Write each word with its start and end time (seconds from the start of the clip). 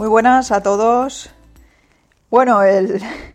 Muy 0.00 0.08
buenas 0.08 0.50
a 0.50 0.62
todos. 0.62 1.28
Bueno, 2.30 2.60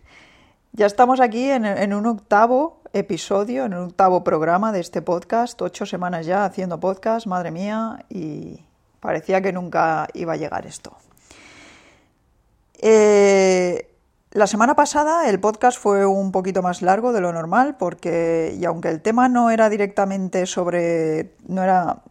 ya 0.72 0.86
estamos 0.86 1.20
aquí 1.20 1.48
en, 1.48 1.94
un 1.94 2.06
octavo 2.06 2.80
episodio, 2.92 3.66
en 3.66 3.74
un 3.74 3.84
octavo 3.84 4.24
programa 4.24 4.72
de 4.72 4.80
este 4.80 5.00
podcast, 5.00 5.62
ocho 5.62 5.86
semanas 5.86 6.26
ya 6.26 6.44
haciendo 6.44 6.80
podcast, 6.80 7.28
madre 7.28 7.52
mía, 7.52 8.04
y 8.08 8.64
parecía 8.98 9.40
que 9.40 9.52
nunca 9.52 10.08
iba 10.12 10.32
a 10.32 10.36
llegar 10.36 10.66
esto. 10.66 10.96
Eh, 12.82 13.88
la 14.32 14.48
semana 14.48 14.74
pasada 14.74 15.30
el 15.30 15.38
podcast 15.38 15.78
fue 15.78 16.04
un 16.04 16.32
poquito 16.32 16.62
más 16.62 16.82
largo 16.82 17.12
de 17.12 17.20
lo 17.20 17.32
normal 17.32 17.76
porque, 17.78 18.56
y 18.58 18.64
aunque 18.64 18.88
el 18.88 19.02
tema 19.02 19.28
no 19.28 19.50
era 19.50 19.70
directamente 19.70 20.46
sobre, 20.46 21.30
no 21.46 21.62
era 21.62 22.02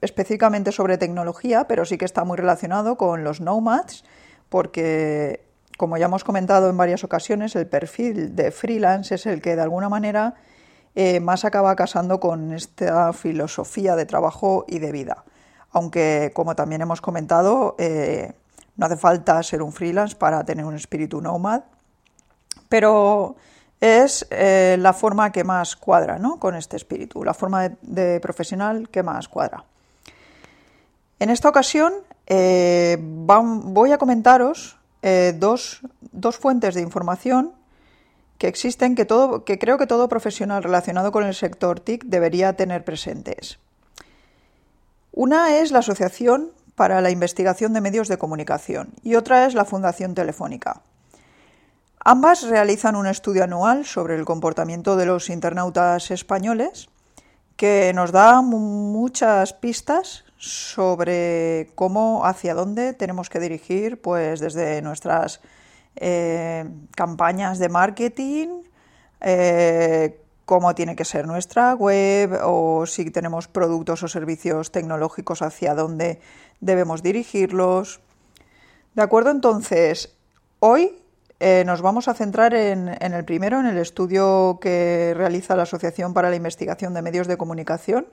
específicamente 0.00 0.72
sobre 0.72 0.98
tecnología, 0.98 1.66
pero 1.68 1.84
sí 1.84 1.98
que 1.98 2.04
está 2.04 2.24
muy 2.24 2.36
relacionado 2.36 2.96
con 2.96 3.24
los 3.24 3.40
nomads, 3.40 4.04
porque, 4.48 5.44
como 5.76 5.96
ya 5.96 6.06
hemos 6.06 6.24
comentado 6.24 6.70
en 6.70 6.76
varias 6.76 7.04
ocasiones, 7.04 7.54
el 7.56 7.66
perfil 7.66 8.34
de 8.34 8.50
freelance 8.50 9.14
es 9.14 9.26
el 9.26 9.40
que 9.40 9.56
de 9.56 9.62
alguna 9.62 9.88
manera 9.88 10.34
eh, 10.94 11.20
más 11.20 11.44
acaba 11.44 11.76
casando 11.76 12.18
con 12.18 12.52
esta 12.52 13.12
filosofía 13.12 13.94
de 13.94 14.06
trabajo 14.06 14.64
y 14.66 14.78
de 14.78 14.90
vida. 14.90 15.24
Aunque, 15.70 16.32
como 16.34 16.56
también 16.56 16.80
hemos 16.80 17.00
comentado, 17.00 17.76
eh, 17.78 18.32
no 18.76 18.86
hace 18.86 18.96
falta 18.96 19.42
ser 19.42 19.62
un 19.62 19.72
freelance 19.72 20.16
para 20.16 20.44
tener 20.44 20.64
un 20.64 20.74
espíritu 20.74 21.20
nomad, 21.20 21.62
pero 22.68 23.36
es 23.80 24.26
eh, 24.30 24.76
la 24.78 24.92
forma 24.92 25.30
que 25.30 25.44
más 25.44 25.76
cuadra 25.76 26.18
¿no? 26.18 26.38
con 26.38 26.54
este 26.54 26.76
espíritu, 26.76 27.22
la 27.24 27.34
forma 27.34 27.70
de 27.82 28.20
profesional 28.20 28.88
que 28.88 29.02
más 29.02 29.28
cuadra. 29.28 29.64
En 31.20 31.30
esta 31.30 31.48
ocasión 31.48 31.92
eh, 32.26 32.98
voy 33.00 33.92
a 33.92 33.98
comentaros 33.98 34.76
eh, 35.02 35.34
dos, 35.36 35.80
fuentes 36.38 36.74
de 36.74 36.82
información 36.82 37.52
que 38.36 38.48
existen 38.48 38.94
que, 38.94 39.04
todo, 39.04 39.44
que 39.44 39.58
creo 39.58 39.78
que 39.78 39.86
todo 39.86 40.08
profesional 40.08 40.62
relacionado 40.62 41.10
con 41.10 41.24
el 41.24 41.34
sector 41.34 41.80
TIC 41.80 42.04
debería 42.04 42.52
tener 42.54 42.84
presentes. 42.84 43.58
Una 45.12 45.58
es 45.58 45.72
la 45.72 45.80
Asociación 45.80 46.50
para 46.76 47.00
la 47.00 47.10
Investigación 47.10 47.72
de 47.72 47.80
Medios 47.80 48.06
de 48.06 48.18
Comunicación 48.18 48.90
y 49.02 49.16
otra 49.16 49.46
es 49.46 49.54
la 49.54 49.64
Fundación 49.64 50.14
Telefónica. 50.14 50.82
Ambas 52.04 52.42
realizan 52.48 52.96
un 52.96 53.06
estudio 53.06 53.44
anual 53.44 53.84
sobre 53.84 54.14
el 54.14 54.24
comportamiento 54.24 54.96
de 54.96 55.06
los 55.06 55.30
internautas 55.30 56.10
españoles 56.10 56.88
que 57.56 57.92
nos 57.92 58.12
da 58.12 58.40
muchas 58.40 59.52
pistas 59.52 60.24
sobre 60.36 61.72
cómo, 61.74 62.24
hacia 62.24 62.54
dónde 62.54 62.94
tenemos 62.94 63.28
que 63.28 63.40
dirigir, 63.40 64.00
pues 64.00 64.38
desde 64.38 64.80
nuestras 64.80 65.40
eh, 65.96 66.64
campañas 66.94 67.58
de 67.58 67.68
marketing, 67.68 68.62
eh, 69.20 70.20
cómo 70.44 70.72
tiene 70.76 70.94
que 70.94 71.04
ser 71.04 71.26
nuestra 71.26 71.74
web 71.74 72.38
o 72.44 72.86
si 72.86 73.10
tenemos 73.10 73.48
productos 73.48 74.04
o 74.04 74.08
servicios 74.08 74.70
tecnológicos, 74.70 75.42
hacia 75.42 75.74
dónde 75.74 76.20
debemos 76.60 77.02
dirigirlos. 77.02 78.00
¿De 78.94 79.02
acuerdo? 79.02 79.30
Entonces, 79.30 80.14
hoy 80.60 80.96
eh, 81.40 81.62
nos 81.64 81.82
vamos 81.82 82.08
a 82.08 82.14
centrar 82.14 82.54
en, 82.54 82.88
el 82.88 83.24
primero, 83.24 83.60
en 83.60 83.66
el 83.66 83.78
estudio 83.78 84.58
que 84.60 85.12
realiza 85.16 85.54
la 85.54 85.62
Asociación 85.62 86.14
para 86.14 86.30
la 86.30 86.36
Investigación 86.36 86.94
de 86.94 87.02
Medios 87.02 87.28
de 87.28 87.36
Comunicación, 87.36 88.06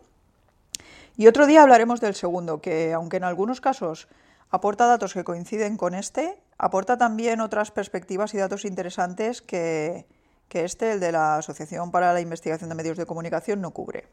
y 1.18 1.28
otro 1.28 1.48
día 1.48 1.62
hablaremos 1.62 2.02
del 2.02 2.14
segundo, 2.14 2.62
que 2.62 2.94
aunque 2.94 3.18
en 3.18 3.24
algunos 3.24 3.62
casos 3.62 4.08
aporta 4.50 4.86
datos 4.86 5.14
que 5.14 5.24
coinciden 5.24 5.78
con 5.78 5.96
este, 5.96 6.38
aporta 6.58 6.98
también 6.98 7.42
otras 7.42 7.72
perspectivas 7.72 8.34
y 8.34 8.38
datos 8.38 8.66
interesantes 8.66 9.42
que, 9.42 10.06
este, 10.52 10.94
el 10.94 11.00
de 11.00 11.12
la 11.12 11.38
Asociación 11.38 11.92
para 11.92 12.14
la 12.14 12.22
Investigación 12.22 12.70
de 12.70 12.76
Medios 12.76 12.98
de 12.98 13.06
Comunicación, 13.06 13.62
no 13.62 13.72
cubre. 13.72 14.08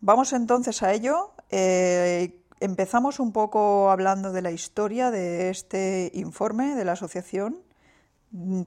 Vamos 0.00 0.32
entonces 0.32 0.82
a 0.82 0.92
ello. 0.92 1.32
Eh, 1.50 2.42
empezamos 2.60 3.20
un 3.20 3.32
poco 3.32 3.90
hablando 3.90 4.32
de 4.32 4.42
la 4.42 4.50
historia 4.50 5.10
de 5.10 5.50
este 5.50 6.10
informe 6.14 6.74
de 6.74 6.84
la 6.84 6.92
Asociación 6.92 7.58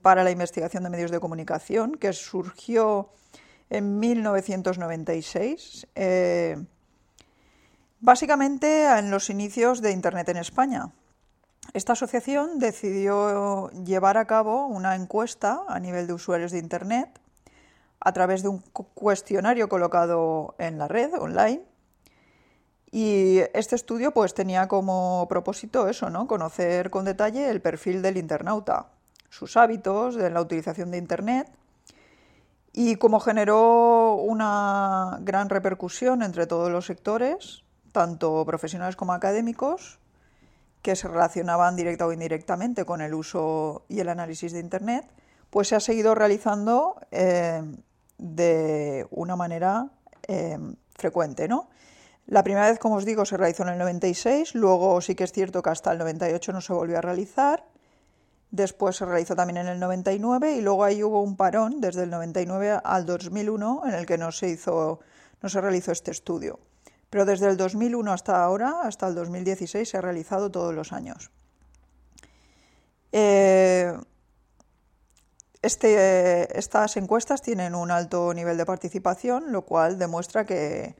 para 0.01 0.23
la 0.23 0.31
Investigación 0.31 0.83
de 0.83 0.89
Medios 0.89 1.11
de 1.11 1.19
Comunicación, 1.19 1.95
que 1.95 2.13
surgió 2.13 3.09
en 3.69 3.99
1996. 3.99 5.87
Básicamente 8.01 8.97
en 8.97 9.11
los 9.11 9.29
inicios 9.29 9.81
de 9.81 9.91
Internet 9.91 10.29
en 10.29 10.37
España. 10.37 10.91
Esta 11.73 11.93
asociación 11.93 12.57
decidió 12.57 13.69
llevar 13.71 14.17
a 14.17 14.25
cabo 14.25 14.65
una 14.65 14.95
encuesta 14.95 15.61
a 15.67 15.79
nivel 15.79 16.07
de 16.07 16.13
usuarios 16.13 16.51
de 16.51 16.59
Internet 16.59 17.19
a 17.99 18.13
través 18.13 18.41
de 18.41 18.47
un 18.47 18.59
cuestionario 18.93 19.67
colocado 19.67 20.55
en 20.57 20.77
la 20.77 20.87
red 20.87 21.13
online. 21.13 21.61
Y 22.91 23.39
este 23.53 23.75
estudio 23.75 24.11
pues 24.11 24.33
tenía 24.33 24.67
como 24.67 25.27
propósito 25.29 25.87
eso, 25.87 26.09
¿no? 26.09 26.27
Conocer 26.27 26.89
con 26.89 27.05
detalle 27.05 27.49
el 27.49 27.61
perfil 27.61 28.01
del 28.01 28.17
internauta, 28.17 28.87
sus 29.29 29.57
hábitos 29.57 30.15
de 30.15 30.29
la 30.31 30.41
utilización 30.41 30.89
de 30.89 30.97
Internet 30.97 31.47
y 32.73 32.95
como 32.95 33.19
generó 33.19 34.15
una 34.15 35.17
gran 35.21 35.49
repercusión 35.49 36.23
entre 36.23 36.47
todos 36.47 36.71
los 36.71 36.85
sectores, 36.85 37.63
tanto 37.91 38.45
profesionales 38.45 38.95
como 38.95 39.13
académicos, 39.13 39.99
que 40.81 40.95
se 40.95 41.07
relacionaban 41.07 41.75
directa 41.75 42.07
o 42.07 42.13
indirectamente 42.13 42.85
con 42.85 43.01
el 43.01 43.13
uso 43.13 43.83
y 43.89 43.99
el 43.99 44.09
análisis 44.09 44.53
de 44.53 44.59
Internet, 44.59 45.05
pues 45.49 45.67
se 45.67 45.75
ha 45.75 45.79
seguido 45.79 46.15
realizando 46.15 46.95
eh, 47.11 47.61
de 48.17 49.07
una 49.11 49.35
manera 49.35 49.89
eh, 50.27 50.57
frecuente. 50.95 51.47
¿no? 51.47 51.69
La 52.29 52.43
primera 52.43 52.69
vez, 52.69 52.79
como 52.79 52.95
os 52.95 53.05
digo, 53.05 53.25
se 53.25 53.37
realizó 53.37 53.63
en 53.63 53.69
el 53.69 53.79
96, 53.79 54.55
luego 54.55 55.01
sí 55.01 55.15
que 55.15 55.23
es 55.23 55.31
cierto 55.31 55.61
que 55.61 55.71
hasta 55.71 55.91
el 55.91 55.97
98 55.97 56.53
no 56.53 56.61
se 56.61 56.73
volvió 56.73 56.99
a 56.99 57.01
realizar, 57.01 57.65
después 58.51 58.95
se 58.95 59.05
realizó 59.05 59.35
también 59.35 59.57
en 59.57 59.67
el 59.67 59.79
99 59.79 60.53
y 60.53 60.61
luego 60.61 60.83
ahí 60.83 61.03
hubo 61.03 61.21
un 61.21 61.35
parón 61.35 61.81
desde 61.81 62.03
el 62.03 62.11
99 62.11 62.79
al 62.83 63.05
2001 63.05 63.81
en 63.85 63.93
el 63.95 64.05
que 64.05 64.17
no 64.17 64.31
se, 64.31 64.49
hizo, 64.49 64.99
no 65.41 65.49
se 65.49 65.59
realizó 65.59 65.91
este 65.91 66.11
estudio 66.11 66.59
pero 67.09 67.25
desde 67.25 67.47
el 67.47 67.57
2001 67.57 68.11
hasta 68.11 68.43
ahora, 68.43 68.81
hasta 68.83 69.07
el 69.07 69.15
2016, 69.15 69.89
se 69.89 69.97
ha 69.97 70.01
realizado 70.01 70.51
todos 70.51 70.73
los 70.73 70.93
años. 70.93 71.31
Eh, 73.11 73.97
este, 75.61 76.57
estas 76.57 76.95
encuestas 76.97 77.41
tienen 77.41 77.73
un 77.73 77.89
alto 77.89 78.33
nivel 78.33 78.57
de 78.57 78.65
participación, 78.65 79.51
lo 79.51 79.63
cual 79.63 79.97
demuestra 79.97 80.45
que, 80.45 80.95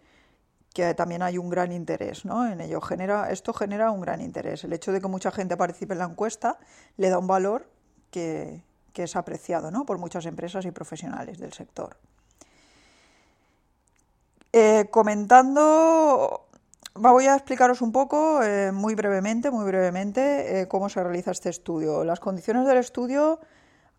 también 0.95 1.22
hay 1.22 1.38
un 1.38 1.50
gran 1.50 1.72
interés 1.72 2.23
en 2.25 2.62
ello. 2.62 2.81
Genera, 2.81 3.31
esto 3.31 3.53
genera 3.53 3.91
un 3.91 4.01
gran 4.01 4.22
interés. 4.22 4.63
El 4.63 4.74
hecho 4.74 4.92
de 4.92 5.01
que 5.01 5.07
mucha 5.07 5.31
gente 5.31 5.57
participe 5.57 5.94
en 5.94 6.00
la 6.00 6.06
encuesta 6.06 6.57
le 6.98 7.09
da 7.09 7.18
un 7.18 7.27
valor 7.27 7.69
que, 8.12 8.63
que 8.94 9.03
es 9.03 9.15
apreciado 9.15 9.71
por 9.86 9.98
muchas 9.98 10.25
empresas 10.25 10.65
y 10.65 10.71
profesionales 10.71 11.38
del 11.39 11.53
sector. 11.53 11.98
Eh, 14.51 14.88
comentando, 14.89 16.48
voy 16.95 17.27
a 17.27 17.36
explicaros 17.36 17.81
un 17.81 17.92
poco, 17.92 18.42
eh, 18.42 18.71
muy 18.71 18.95
brevemente, 18.95 19.51
muy 19.51 19.65
brevemente, 19.65 20.62
eh, 20.62 20.68
cómo 20.68 20.89
se 20.89 21.03
realiza 21.03 21.31
este 21.31 21.50
estudio. 21.50 22.03
Las 22.03 22.19
condiciones 22.19 22.65
del 22.65 22.77
estudio 22.77 23.39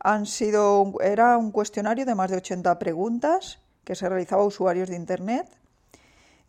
han 0.00 0.26
sido, 0.26 0.93
era 1.00 1.37
un 1.37 1.52
cuestionario 1.52 2.04
de 2.04 2.14
más 2.14 2.31
de 2.31 2.38
80 2.38 2.78
preguntas 2.78 3.60
que 3.84 3.94
se 3.94 4.08
realizaba 4.08 4.43
a 4.43 4.46
usuarios 4.46 4.88
de 4.88 4.96
Internet. 4.96 5.59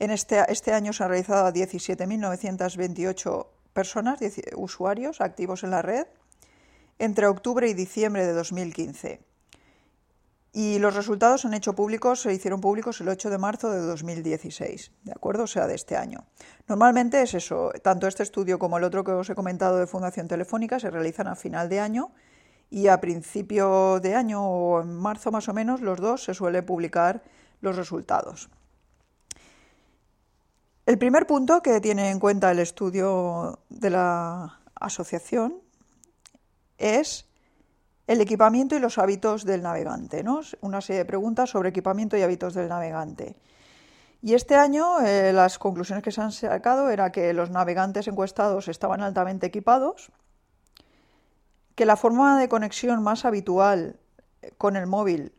En 0.01 0.09
este, 0.09 0.43
este 0.51 0.73
año 0.73 0.93
se 0.93 1.03
han 1.03 1.09
realizado 1.09 1.45
a 1.45 1.53
17.928 1.53 3.47
personas, 3.71 4.19
usuarios 4.55 5.21
activos 5.21 5.63
en 5.63 5.69
la 5.69 5.83
red, 5.83 6.07
entre 6.97 7.27
octubre 7.27 7.69
y 7.69 7.75
diciembre 7.75 8.25
de 8.25 8.33
2015. 8.33 9.21
Y 10.53 10.79
los 10.79 10.95
resultados 10.95 11.41
se 11.41 11.49
han 11.49 11.53
hecho 11.53 11.75
públicos, 11.75 12.19
se 12.19 12.33
hicieron 12.33 12.61
públicos 12.61 12.99
el 12.99 13.09
8 13.09 13.29
de 13.29 13.37
marzo 13.37 13.69
de 13.69 13.81
2016, 13.81 14.91
¿de 15.03 15.11
acuerdo? 15.11 15.43
O 15.43 15.47
sea, 15.47 15.67
de 15.67 15.75
este 15.75 15.95
año. 15.95 16.25
Normalmente 16.67 17.21
es 17.21 17.35
eso, 17.35 17.71
tanto 17.83 18.07
este 18.07 18.23
estudio 18.23 18.57
como 18.57 18.79
el 18.79 18.83
otro 18.83 19.03
que 19.03 19.11
os 19.11 19.29
he 19.29 19.35
comentado 19.35 19.77
de 19.77 19.85
Fundación 19.85 20.27
Telefónica 20.27 20.79
se 20.79 20.89
realizan 20.89 21.27
a 21.27 21.35
final 21.35 21.69
de 21.69 21.79
año 21.79 22.11
y 22.71 22.87
a 22.87 22.99
principio 22.99 23.99
de 23.99 24.15
año 24.15 24.43
o 24.43 24.81
en 24.81 24.95
marzo 24.95 25.31
más 25.31 25.47
o 25.47 25.53
menos 25.53 25.79
los 25.79 25.99
dos 25.99 26.23
se 26.23 26.33
suele 26.33 26.63
publicar 26.63 27.21
los 27.61 27.75
resultados. 27.75 28.49
El 30.91 30.97
primer 30.97 31.25
punto 31.25 31.61
que 31.61 31.79
tiene 31.79 32.09
en 32.09 32.19
cuenta 32.19 32.51
el 32.51 32.59
estudio 32.59 33.59
de 33.69 33.89
la 33.89 34.59
asociación 34.75 35.55
es 36.77 37.29
el 38.07 38.19
equipamiento 38.19 38.75
y 38.75 38.81
los 38.81 38.97
hábitos 38.97 39.45
del 39.45 39.61
navegante, 39.61 40.21
¿no? 40.21 40.41
Una 40.59 40.81
serie 40.81 40.97
de 40.97 41.05
preguntas 41.05 41.49
sobre 41.49 41.69
equipamiento 41.69 42.17
y 42.17 42.23
hábitos 42.23 42.55
del 42.55 42.67
navegante. 42.67 43.37
Y 44.21 44.33
este 44.33 44.55
año 44.55 44.99
eh, 44.99 45.31
las 45.31 45.59
conclusiones 45.59 46.03
que 46.03 46.11
se 46.11 46.19
han 46.19 46.33
sacado 46.33 46.89
era 46.89 47.13
que 47.13 47.31
los 47.31 47.51
navegantes 47.51 48.09
encuestados 48.09 48.67
estaban 48.67 48.99
altamente 49.01 49.47
equipados, 49.47 50.11
que 51.75 51.85
la 51.85 51.95
forma 51.95 52.37
de 52.37 52.49
conexión 52.49 53.01
más 53.01 53.23
habitual 53.23 53.95
con 54.57 54.75
el 54.75 54.87
móvil 54.87 55.31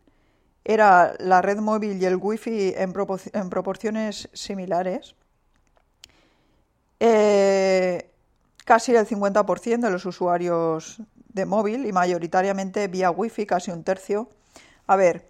era 0.64 1.14
la 1.18 1.42
red 1.42 1.58
móvil 1.58 2.00
y 2.00 2.06
el 2.06 2.16
wifi 2.16 2.72
en, 2.74 2.94
en 3.34 3.50
proporciones 3.50 4.30
similares. 4.32 5.14
Eh, 7.04 8.12
casi 8.64 8.94
el 8.94 9.04
50% 9.04 9.80
de 9.80 9.90
los 9.90 10.06
usuarios 10.06 11.02
de 11.30 11.46
móvil 11.46 11.84
y 11.84 11.90
mayoritariamente 11.90 12.86
vía 12.86 13.10
wifi, 13.10 13.44
casi 13.44 13.72
un 13.72 13.82
tercio. 13.82 14.28
A 14.86 14.94
ver, 14.94 15.28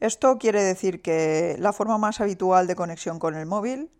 esto 0.00 0.36
quiere 0.36 0.62
decir 0.62 1.00
que 1.00 1.56
la 1.58 1.72
forma 1.72 1.96
más 1.96 2.20
habitual 2.20 2.66
de 2.66 2.76
conexión 2.76 3.18
con 3.18 3.36
el 3.36 3.46
móvil, 3.46 3.90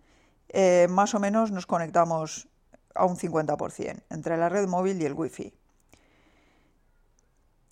eh, 0.50 0.86
más 0.90 1.14
o 1.14 1.18
menos 1.18 1.50
nos 1.50 1.64
conectamos 1.64 2.46
a 2.94 3.06
un 3.06 3.16
50% 3.16 4.02
entre 4.10 4.36
la 4.36 4.50
red 4.50 4.68
móvil 4.68 5.00
y 5.00 5.06
el 5.06 5.14
wifi. 5.14 5.54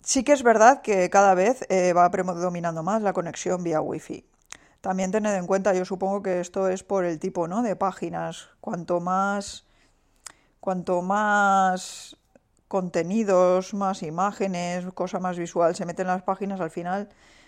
Sí 0.01 0.23
que 0.23 0.31
es 0.31 0.41
verdad 0.41 0.81
que 0.81 1.11
cada 1.11 1.35
vez 1.35 1.63
eh, 1.69 1.93
va 1.93 2.09
predominando 2.09 2.81
más 2.81 3.03
la 3.03 3.13
conexión 3.13 3.61
vía 3.63 3.81
wifi. 3.81 4.25
También 4.83 5.11
tened 5.11 5.33
en 5.37 5.47
cuenta, 5.47 5.73
yo 5.73 5.85
supongo 5.85 6.21
que 6.21 6.41
esto 6.41 6.67
es 6.67 6.83
por 6.83 7.05
el 7.05 7.17
tipo 7.17 7.47
¿no? 7.47 7.63
de 7.63 7.77
páginas. 7.77 8.49
Cuanto 8.59 8.99
más, 8.99 9.65
cuanto 10.59 11.01
más 11.01 12.17
contenidos, 12.67 13.73
más 13.73 14.03
imágenes, 14.03 14.85
cosa 14.93 15.19
más 15.19 15.37
visual 15.37 15.73
se 15.73 15.85
meten 15.85 16.07
en 16.07 16.11
las 16.15 16.23
páginas, 16.23 16.59
al 16.59 16.69
final 16.69 17.07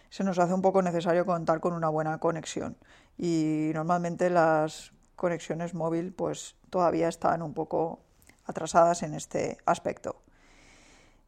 se 0.09 0.23
nos 0.23 0.39
hace 0.39 0.53
un 0.53 0.61
poco 0.61 0.81
necesario 0.81 1.25
contar 1.25 1.59
con 1.59 1.73
una 1.73 1.89
buena 1.89 2.19
conexión. 2.19 2.77
Y 3.17 3.71
normalmente 3.73 4.29
las 4.29 4.93
conexiones 5.17 5.73
móvil 5.73 6.13
pues 6.13 6.55
todavía 6.69 7.09
están 7.09 7.41
un 7.41 7.53
poco 7.53 7.99
atrasadas 8.45 9.03
en 9.03 9.13
este 9.13 9.57
aspecto. 9.65 10.21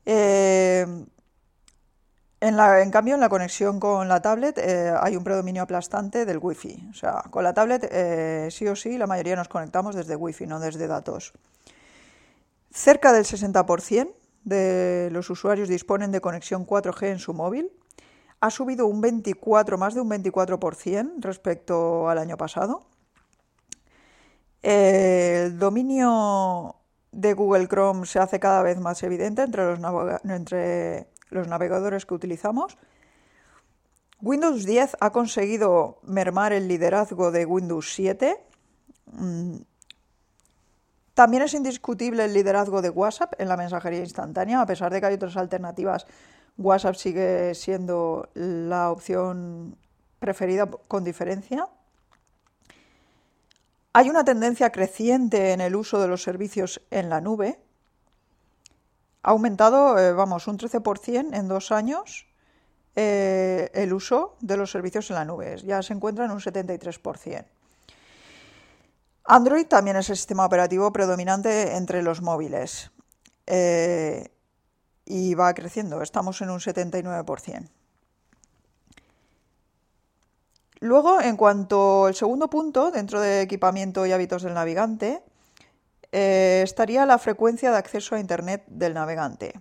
Eh, 0.06 0.88
en, 2.40 2.92
cambio, 2.92 3.16
en 3.16 3.20
la 3.20 3.30
conexión 3.30 3.80
con 3.80 4.08
la 4.08 4.22
tablet 4.22 4.58
eh, 4.60 4.94
hay 5.00 5.16
un 5.16 5.24
predominio 5.24 5.64
aplastante 5.64 6.26
del 6.26 6.38
Wi-Fi. 6.40 6.90
O 6.92 6.94
sea, 6.94 7.24
con 7.32 7.44
la 7.44 7.54
tablet 7.54 7.88
eh, 7.92 8.50
sí 8.52 8.68
o 8.68 8.76
sí 8.76 8.98
la 8.98 9.08
mayoría 9.08 9.36
nos 9.36 9.48
conectamos 9.48 9.96
desde 9.96 10.16
Wi-Fi, 10.16 10.46
no 10.46 10.60
desde 10.60 10.88
datos. 10.88 11.34
Cerca 12.72 13.12
del 13.12 13.26
60% 13.26 14.14
de 14.44 15.10
los 15.12 15.30
usuarios 15.30 15.68
disponen 15.68 16.12
de 16.12 16.22
conexión 16.22 16.66
4G 16.66 17.08
en 17.08 17.20
su 17.20 17.34
móvil. 17.34 17.72
Ha 18.40 18.52
subido 18.52 18.86
un 18.86 19.02
24, 19.02 19.78
más 19.80 19.96
de 19.96 20.02
un 20.02 20.10
24% 20.10 21.16
respecto 21.22 22.08
al 22.08 22.20
año 22.20 22.38
pasado. 22.38 22.86
El 24.62 25.58
dominio 25.58 26.76
de 27.12 27.34
Google 27.34 27.68
Chrome 27.68 28.06
se 28.06 28.20
hace 28.20 28.40
cada 28.40 28.62
vez 28.62 28.80
más 28.80 29.02
evidente 29.02 29.42
entre 29.42 29.66
los, 29.66 29.80
entre 30.24 31.08
los 31.30 31.48
navegadores 31.48 32.06
que 32.06 32.14
utilizamos. 32.14 32.78
Windows 34.22 34.66
10 34.66 34.98
ha 35.00 35.12
conseguido 35.12 36.00
mermar 36.04 36.54
el 36.54 36.68
liderazgo 36.68 37.32
de 37.32 37.46
Windows 37.46 37.94
7. 37.94 38.44
También 41.14 41.44
es 41.44 41.54
indiscutible 41.54 42.26
el 42.26 42.34
liderazgo 42.34 42.82
de 42.82 42.90
WhatsApp 42.90 43.34
en 43.40 43.48
la 43.48 43.58
mensajería 43.58 44.00
instantánea, 44.00 44.62
a 44.62 44.66
pesar 44.66 44.92
de 44.92 45.00
que 45.00 45.08
hay 45.08 45.16
otras 45.16 45.38
alternativas. 45.38 46.06
WhatsApp 46.58 46.96
sigue 46.96 47.54
siendo 47.56 48.30
la 48.34 48.92
opción 48.92 49.78
preferida 50.20 50.68
con 50.88 51.04
diferencia. 51.04 51.68
Hay 53.94 54.10
una 54.10 54.24
tendencia 54.24 54.72
creciente 54.72 55.54
en 55.54 55.62
el 55.62 55.76
uso 55.76 56.00
de 56.00 56.08
los 56.08 56.22
servicios 56.22 56.82
en 56.92 57.10
la 57.10 57.22
nube. 57.22 57.60
Ha 59.28 59.32
aumentado, 59.32 60.00
eh, 60.00 60.14
vamos, 60.14 60.48
un 60.48 60.58
13% 60.58 61.36
en 61.36 61.50
dos 61.50 61.74
años 61.74 62.28
eh, 62.96 63.70
el 63.74 63.92
uso 63.92 64.38
de 64.40 64.56
los 64.56 64.72
servicios 64.72 65.10
en 65.10 65.18
la 65.18 65.26
nube. 65.26 65.58
Ya 65.66 65.84
se 65.84 65.92
encuentra 65.92 66.24
en 66.24 66.32
un 66.32 66.40
73%. 66.40 67.46
Android 69.26 69.68
también 69.68 69.98
es 69.98 70.10
el 70.10 70.16
sistema 70.16 70.46
operativo 70.46 70.94
predominante 70.94 71.76
entre 71.76 72.04
los 72.04 72.22
móviles 72.22 72.90
eh, 73.48 74.32
y 75.04 75.36
va 75.36 75.54
creciendo, 75.54 76.02
estamos 76.02 76.42
en 76.42 76.50
un 76.50 76.60
79%. 76.62 77.68
Luego, 80.80 81.20
en 81.20 81.36
cuanto 81.36 82.06
al 82.06 82.16
segundo 82.16 82.50
punto, 82.50 82.92
dentro 82.92 83.20
de 83.20 83.42
equipamiento 83.42 84.06
y 84.06 84.14
hábitos 84.14 84.44
del 84.44 84.54
navegante, 84.54 85.22
eh, 86.12 86.62
estaría 86.64 87.06
la 87.06 87.18
frecuencia 87.18 87.72
de 87.72 87.78
acceso 87.78 88.16
a 88.16 88.20
Internet 88.20 88.64
del 88.68 88.94
navegante. 88.94 89.60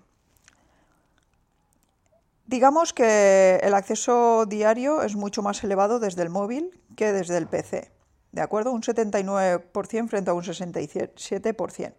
Digamos 2.47 2.93
que 2.93 3.61
el 3.63 3.75
acceso 3.75 4.47
diario 4.47 5.03
es 5.03 5.17
mucho 5.17 5.43
más 5.43 5.65
elevado 5.65 5.99
desde 5.99 6.23
el 6.23 6.31
móvil 6.31 6.81
que 6.95 7.13
desde 7.13 7.37
el 7.39 7.49
PC. 7.49 7.91
¿de 8.37 8.43
acuerdo? 8.43 8.71
Un 8.71 8.83
79% 8.83 10.09
frente 10.09 10.31
a 10.31 10.35
un 10.35 10.43
67%. 10.43 11.95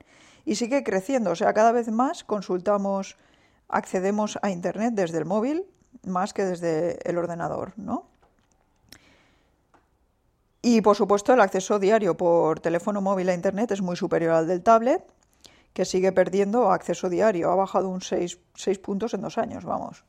Y 0.46 0.56
sigue 0.56 0.84
creciendo, 0.84 1.32
o 1.32 1.36
sea, 1.36 1.52
cada 1.54 1.72
vez 1.72 1.90
más 1.90 2.24
consultamos, 2.24 3.18
accedemos 3.68 4.38
a 4.44 4.52
Internet 4.52 4.94
desde 4.94 5.18
el 5.18 5.26
móvil 5.26 5.66
más 6.04 6.34
que 6.34 6.46
desde 6.46 7.00
el 7.10 7.18
ordenador, 7.18 7.74
¿no? 7.76 8.06
Y 10.69 10.81
por 10.81 10.98
supuesto 10.98 11.34
el 11.34 11.40
acceso 11.40 11.80
diario 11.80 12.18
por 12.18 12.60
teléfono 12.60 13.00
móvil 13.00 13.30
a 13.30 13.34
Internet 13.34 13.72
es 13.72 13.81
muy 13.81 13.96
superior 13.96 14.34
al 14.34 14.48
del 14.48 14.62
tablet, 14.62 15.02
que 15.72 15.86
sigue 15.86 16.12
perdiendo 16.12 16.74
acceso 16.74 17.07
diario, 17.07 17.50
ha 17.50 17.56
bajado 17.56 17.88
un 17.88 18.02
6, 18.02 18.38
6 18.54 18.80
puntos 18.80 19.14
en 19.14 19.21
dos 19.21 19.38
años, 19.38 19.64
vamos. 19.64 20.04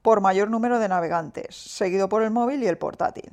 por 0.02 0.22
mayor 0.22 0.50
número 0.50 0.80
de 0.80 0.90
navegantes, 0.90 1.56
seguido 1.56 2.10
por 2.10 2.24
el 2.24 2.32
móvil 2.32 2.64
y 2.64 2.68
el 2.68 2.78
portátil. 2.78 3.32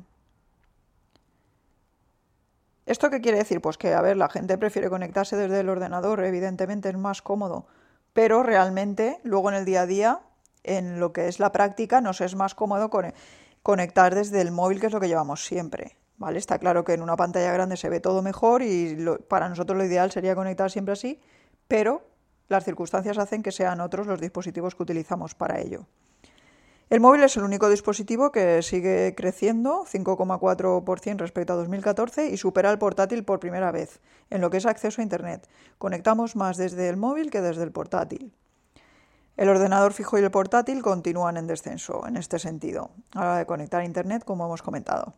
¿Esto 2.86 3.10
qué 3.10 3.20
quiere 3.20 3.38
decir? 3.38 3.60
Pues 3.60 3.76
que, 3.76 3.92
a 3.92 4.00
ver, 4.00 4.16
la 4.16 4.28
gente 4.28 4.56
prefiere 4.56 4.88
conectarse 4.88 5.36
desde 5.36 5.60
el 5.60 5.68
ordenador, 5.68 6.24
evidentemente 6.24 6.88
es 6.88 6.96
más 6.96 7.20
cómodo, 7.20 7.66
pero 8.14 8.42
realmente 8.42 9.20
luego 9.24 9.50
en 9.50 9.56
el 9.56 9.64
día 9.64 9.82
a 9.82 9.86
día, 9.86 10.20
en 10.64 10.98
lo 10.98 11.12
que 11.12 11.28
es 11.28 11.38
la 11.38 11.52
práctica, 11.52 12.00
nos 12.00 12.20
es 12.20 12.34
más 12.34 12.54
cómodo 12.54 12.90
conectar 13.62 14.14
desde 14.14 14.40
el 14.40 14.52
móvil, 14.52 14.80
que 14.80 14.86
es 14.86 14.92
lo 14.92 15.00
que 15.00 15.08
llevamos 15.08 15.44
siempre. 15.44 15.96
Está 16.34 16.58
claro 16.58 16.84
que 16.84 16.94
en 16.94 17.02
una 17.02 17.16
pantalla 17.16 17.52
grande 17.52 17.76
se 17.76 17.88
ve 17.88 18.00
todo 18.00 18.22
mejor 18.22 18.62
y 18.62 18.96
para 19.28 19.48
nosotros 19.48 19.78
lo 19.78 19.84
ideal 19.84 20.10
sería 20.10 20.34
conectar 20.34 20.70
siempre 20.70 20.92
así, 20.92 21.20
pero 21.68 22.02
las 22.48 22.64
circunstancias 22.64 23.18
hacen 23.18 23.42
que 23.42 23.52
sean 23.52 23.80
otros 23.80 24.06
los 24.06 24.20
dispositivos 24.20 24.74
que 24.74 24.82
utilizamos 24.82 25.34
para 25.34 25.60
ello. 25.60 25.86
El 26.90 27.00
móvil 27.00 27.22
es 27.22 27.36
el 27.36 27.44
único 27.44 27.68
dispositivo 27.68 28.32
que 28.32 28.62
sigue 28.62 29.14
creciendo, 29.14 29.84
5,4% 29.84 31.18
respecto 31.18 31.52
a 31.52 31.56
2014, 31.56 32.30
y 32.30 32.38
supera 32.38 32.70
el 32.70 32.78
portátil 32.78 33.24
por 33.24 33.40
primera 33.40 33.70
vez 33.70 34.00
en 34.30 34.40
lo 34.40 34.48
que 34.48 34.56
es 34.56 34.64
acceso 34.64 35.02
a 35.02 35.04
Internet. 35.04 35.46
Conectamos 35.76 36.34
más 36.34 36.56
desde 36.56 36.88
el 36.88 36.96
móvil 36.96 37.30
que 37.30 37.42
desde 37.42 37.62
el 37.62 37.72
portátil. 37.72 38.32
El 39.36 39.50
ordenador 39.50 39.92
fijo 39.92 40.18
y 40.18 40.22
el 40.22 40.30
portátil 40.30 40.82
continúan 40.82 41.36
en 41.36 41.46
descenso 41.46 42.06
en 42.08 42.16
este 42.16 42.38
sentido, 42.38 42.90
a 43.12 43.20
la 43.20 43.24
hora 43.26 43.38
de 43.38 43.46
conectar 43.46 43.84
Internet, 43.84 44.24
como 44.24 44.46
hemos 44.46 44.62
comentado. 44.62 45.14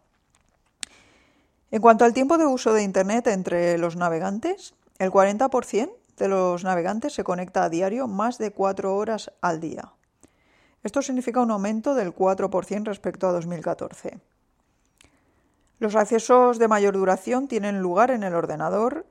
En 1.72 1.80
cuanto 1.80 2.04
al 2.04 2.12
tiempo 2.12 2.36
de 2.36 2.46
uso 2.46 2.72
de 2.72 2.82
Internet 2.82 3.28
entre 3.28 3.78
los 3.78 3.94
navegantes, 3.94 4.74
el 4.98 5.12
40% 5.12 5.90
de 6.16 6.28
los 6.28 6.64
navegantes 6.64 7.14
se 7.14 7.22
conecta 7.22 7.62
a 7.62 7.68
diario 7.68 8.08
más 8.08 8.38
de 8.38 8.50
4 8.50 8.96
horas 8.96 9.30
al 9.40 9.60
día. 9.60 9.92
Esto 10.82 11.00
significa 11.00 11.40
un 11.40 11.52
aumento 11.52 11.94
del 11.94 12.12
4% 12.14 12.84
respecto 12.86 13.28
a 13.28 13.32
2014. 13.32 14.18
Los 15.78 15.94
accesos 15.94 16.58
de 16.58 16.68
mayor 16.68 16.94
duración 16.94 17.46
tienen 17.46 17.80
lugar 17.80 18.10
en 18.10 18.24
el 18.24 18.34
ordenador 18.34 19.06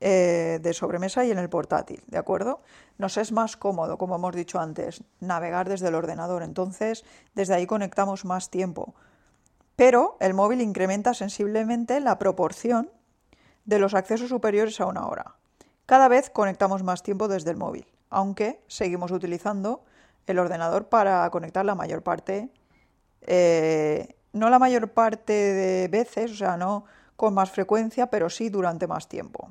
eh, 0.00 0.60
de 0.62 0.72
sobremesa 0.72 1.24
y 1.24 1.32
en 1.32 1.38
el 1.38 1.48
portátil, 1.48 2.04
¿de 2.06 2.18
acuerdo? 2.18 2.62
Nos 2.96 3.16
es 3.16 3.32
más 3.32 3.56
cómodo, 3.56 3.98
como 3.98 4.16
hemos 4.16 4.36
dicho 4.36 4.60
antes, 4.60 5.02
navegar 5.18 5.68
desde 5.68 5.88
el 5.88 5.94
ordenador, 5.96 6.42
entonces 6.42 7.04
desde 7.34 7.54
ahí 7.54 7.66
conectamos 7.66 8.24
más 8.24 8.50
tiempo, 8.50 8.94
pero 9.76 10.16
el 10.20 10.34
móvil 10.34 10.60
incrementa 10.60 11.14
sensiblemente 11.14 12.00
la 12.00 12.18
proporción 12.18 12.90
de 13.64 13.78
los 13.78 13.94
accesos 13.94 14.28
superiores 14.28 14.80
a 14.80 14.86
una 14.86 15.06
hora. 15.06 15.34
Cada 15.86 16.08
vez 16.08 16.30
conectamos 16.30 16.82
más 16.82 17.02
tiempo 17.02 17.28
desde 17.28 17.50
el 17.50 17.56
móvil, 17.56 17.86
aunque 18.10 18.60
seguimos 18.68 19.10
utilizando 19.10 19.84
el 20.26 20.38
ordenador 20.38 20.88
para 20.88 21.28
conectar 21.30 21.64
la 21.64 21.74
mayor 21.74 22.02
parte, 22.02 22.48
eh, 23.22 24.14
no 24.32 24.50
la 24.50 24.58
mayor 24.58 24.90
parte 24.92 25.32
de 25.32 25.88
veces, 25.88 26.32
o 26.32 26.36
sea, 26.36 26.56
no 26.56 26.84
con 27.16 27.34
más 27.34 27.50
frecuencia, 27.50 28.06
pero 28.06 28.30
sí 28.30 28.48
durante 28.48 28.86
más 28.86 29.08
tiempo. 29.08 29.50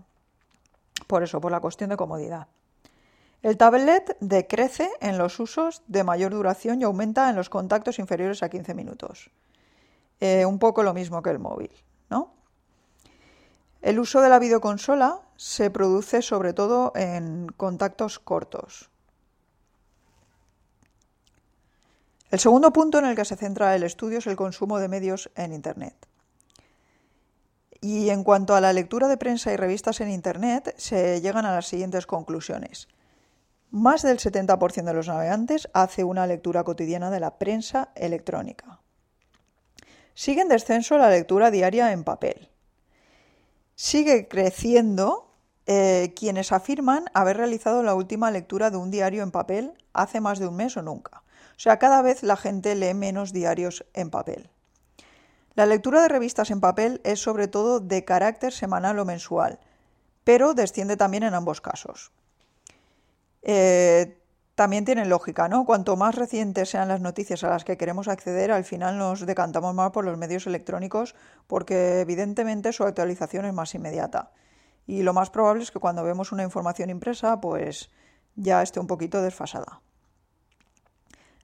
Por 1.07 1.23
eso, 1.23 1.39
por 1.39 1.51
la 1.51 1.59
cuestión 1.59 1.89
de 1.89 1.97
comodidad. 1.97 2.47
El 3.41 3.57
tablet 3.57 4.17
decrece 4.21 4.89
en 5.01 5.17
los 5.17 5.39
usos 5.39 5.83
de 5.87 6.03
mayor 6.03 6.31
duración 6.31 6.81
y 6.81 6.85
aumenta 6.85 7.29
en 7.29 7.35
los 7.35 7.49
contactos 7.49 7.99
inferiores 7.99 8.41
a 8.41 8.49
15 8.49 8.73
minutos. 8.73 9.29
Eh, 10.25 10.45
un 10.45 10.57
poco 10.57 10.83
lo 10.83 10.93
mismo 10.93 11.21
que 11.21 11.31
el 11.31 11.39
móvil, 11.39 11.69
¿no? 12.09 12.33
El 13.81 13.99
uso 13.99 14.21
de 14.21 14.29
la 14.29 14.39
videoconsola 14.39 15.19
se 15.35 15.69
produce 15.69 16.21
sobre 16.21 16.53
todo 16.53 16.93
en 16.95 17.47
contactos 17.57 18.19
cortos. 18.19 18.89
El 22.31 22.39
segundo 22.39 22.71
punto 22.71 22.99
en 22.99 23.05
el 23.05 23.17
que 23.17 23.25
se 23.25 23.35
centra 23.35 23.75
el 23.75 23.83
estudio 23.83 24.19
es 24.19 24.27
el 24.27 24.37
consumo 24.37 24.79
de 24.79 24.87
medios 24.87 25.29
en 25.35 25.51
Internet. 25.51 26.07
Y 27.81 28.09
en 28.09 28.23
cuanto 28.23 28.55
a 28.55 28.61
la 28.61 28.71
lectura 28.71 29.09
de 29.09 29.17
prensa 29.17 29.51
y 29.51 29.57
revistas 29.57 29.99
en 29.99 30.09
Internet, 30.09 30.73
se 30.77 31.19
llegan 31.19 31.45
a 31.45 31.53
las 31.53 31.67
siguientes 31.67 32.05
conclusiones. 32.05 32.87
Más 33.71 34.03
del 34.03 34.19
70% 34.19 34.85
de 34.85 34.93
los 34.93 35.09
navegantes 35.09 35.67
hace 35.73 36.05
una 36.05 36.25
lectura 36.27 36.63
cotidiana 36.63 37.09
de 37.09 37.19
la 37.19 37.37
prensa 37.37 37.89
electrónica. 37.93 38.79
Sigue 40.13 40.41
en 40.41 40.49
descenso 40.49 40.97
la 40.97 41.09
lectura 41.09 41.51
diaria 41.51 41.91
en 41.91 42.03
papel. 42.03 42.49
Sigue 43.75 44.27
creciendo 44.27 45.31
eh, 45.65 46.13
quienes 46.15 46.51
afirman 46.51 47.05
haber 47.13 47.37
realizado 47.37 47.83
la 47.83 47.95
última 47.95 48.31
lectura 48.31 48.69
de 48.69 48.77
un 48.77 48.91
diario 48.91 49.23
en 49.23 49.31
papel 49.31 49.73
hace 49.93 50.21
más 50.21 50.39
de 50.39 50.47
un 50.47 50.55
mes 50.55 50.77
o 50.77 50.81
nunca. 50.81 51.23
O 51.55 51.59
sea, 51.59 51.79
cada 51.79 52.01
vez 52.01 52.23
la 52.23 52.35
gente 52.35 52.75
lee 52.75 52.93
menos 52.93 53.31
diarios 53.31 53.85
en 53.93 54.09
papel. 54.09 54.49
La 55.55 55.65
lectura 55.65 56.01
de 56.01 56.09
revistas 56.09 56.49
en 56.51 56.61
papel 56.61 56.99
es 57.03 57.19
sobre 57.19 57.47
todo 57.47 57.79
de 57.79 58.03
carácter 58.03 58.53
semanal 58.53 58.97
o 58.99 59.05
mensual, 59.05 59.59
pero 60.23 60.53
desciende 60.53 60.97
también 60.97 61.23
en 61.23 61.35
ambos 61.35 61.61
casos. 61.61 62.11
Eh, 63.43 64.17
también 64.55 64.85
tiene 64.85 65.05
lógica, 65.05 65.47
¿no? 65.47 65.65
Cuanto 65.65 65.95
más 65.95 66.15
recientes 66.15 66.69
sean 66.69 66.87
las 66.87 67.01
noticias 67.01 67.43
a 67.43 67.49
las 67.49 67.63
que 67.63 67.77
queremos 67.77 68.07
acceder, 68.07 68.51
al 68.51 68.63
final 68.63 68.97
nos 68.97 69.25
decantamos 69.25 69.73
más 69.73 69.91
por 69.91 70.05
los 70.05 70.17
medios 70.17 70.45
electrónicos 70.45 71.15
porque 71.47 72.01
evidentemente 72.01 72.71
su 72.71 72.83
actualización 72.83 73.45
es 73.45 73.53
más 73.53 73.73
inmediata. 73.73 74.31
Y 74.85 75.01
lo 75.01 75.13
más 75.13 75.29
probable 75.29 75.63
es 75.63 75.71
que 75.71 75.79
cuando 75.79 76.03
vemos 76.03 76.31
una 76.31 76.43
información 76.43 76.89
impresa, 76.89 77.41
pues 77.41 77.89
ya 78.35 78.61
esté 78.61 78.79
un 78.79 78.87
poquito 78.87 79.21
desfasada. 79.21 79.81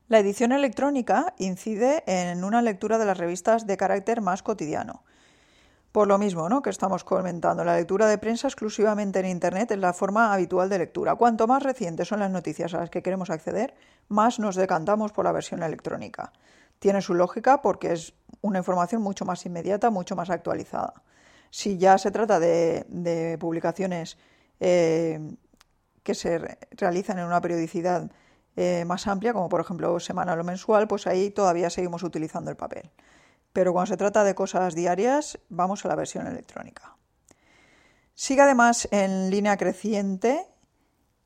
La 0.08 0.20
edición 0.20 0.52
electrónica 0.52 1.34
incide 1.38 2.04
en 2.06 2.44
una 2.44 2.62
lectura 2.62 2.98
de 2.98 3.06
las 3.06 3.18
revistas 3.18 3.66
de 3.66 3.78
carácter 3.78 4.22
más 4.22 4.44
cotidiano. 4.44 5.04
Por 5.92 6.08
lo 6.08 6.20
mismo 6.20 6.50
¿no? 6.50 6.62
que 6.62 6.70
estamos 6.70 7.04
comentando, 7.04 7.64
la 7.64 7.76
lectura 7.76 8.06
de 8.06 8.20
prensa 8.20 8.48
exclusivamente 8.48 9.20
en 9.20 9.26
Internet 9.26 9.72
es 9.72 9.80
la 9.80 9.92
forma 9.92 10.32
habitual 10.32 10.70
de 10.70 10.78
lectura. 10.78 11.16
Cuanto 11.16 11.48
más 11.48 11.64
recientes 11.64 12.08
son 12.08 12.20
las 12.20 12.30
noticias 12.30 12.76
a 12.76 12.80
las 12.80 12.92
que 12.92 13.02
queremos 13.02 13.32
acceder, 13.32 13.74
más 14.08 14.38
nos 14.38 14.56
decantamos 14.56 15.12
por 15.12 15.26
la 15.26 15.32
versión 15.32 15.64
electrónica. 15.64 16.32
Tiene 16.78 17.02
su 17.02 17.16
lógica 17.16 17.64
porque 17.64 17.94
es 17.94 18.14
una 18.42 18.60
información 18.60 19.02
mucho 19.02 19.26
más 19.26 19.44
inmediata, 19.48 19.90
mucho 19.90 20.16
más 20.16 20.30
actualizada. 20.30 20.94
Si 21.50 21.80
ya 21.80 21.98
se 21.98 22.12
trata 22.12 22.40
de, 22.40 23.38
publicaciones 23.40 24.20
eh, 24.60 25.20
que 26.04 26.14
se 26.14 26.58
realizan 26.72 27.18
en 27.18 27.26
una 27.26 27.42
periodicidad 27.42 28.12
eh, 28.56 28.86
más 28.86 29.08
amplia, 29.08 29.34
como 29.34 29.50
por 29.50 29.62
ejemplo 29.62 30.00
semanal 30.00 30.40
o 30.40 30.44
mensual, 30.44 30.88
pues 30.88 31.08
ahí 31.08 31.32
todavía 31.32 31.72
seguimos 31.72 32.04
utilizando 32.04 32.52
el 32.52 32.58
papel 32.58 32.92
pero 33.54 33.74
cuando 33.74 33.88
se 33.88 33.98
trata 33.98 34.24
de 34.24 34.36
cosas 34.36 34.76
diarias 34.76 35.40
vamos 35.50 35.86
a 35.86 35.88
la 35.88 35.96
versión 35.96 36.28
electrónica. 36.28 36.96
Sigue 38.14 38.42
además 38.42 38.88
en 38.92 39.30
línea 39.30 39.58
creciente 39.58 40.46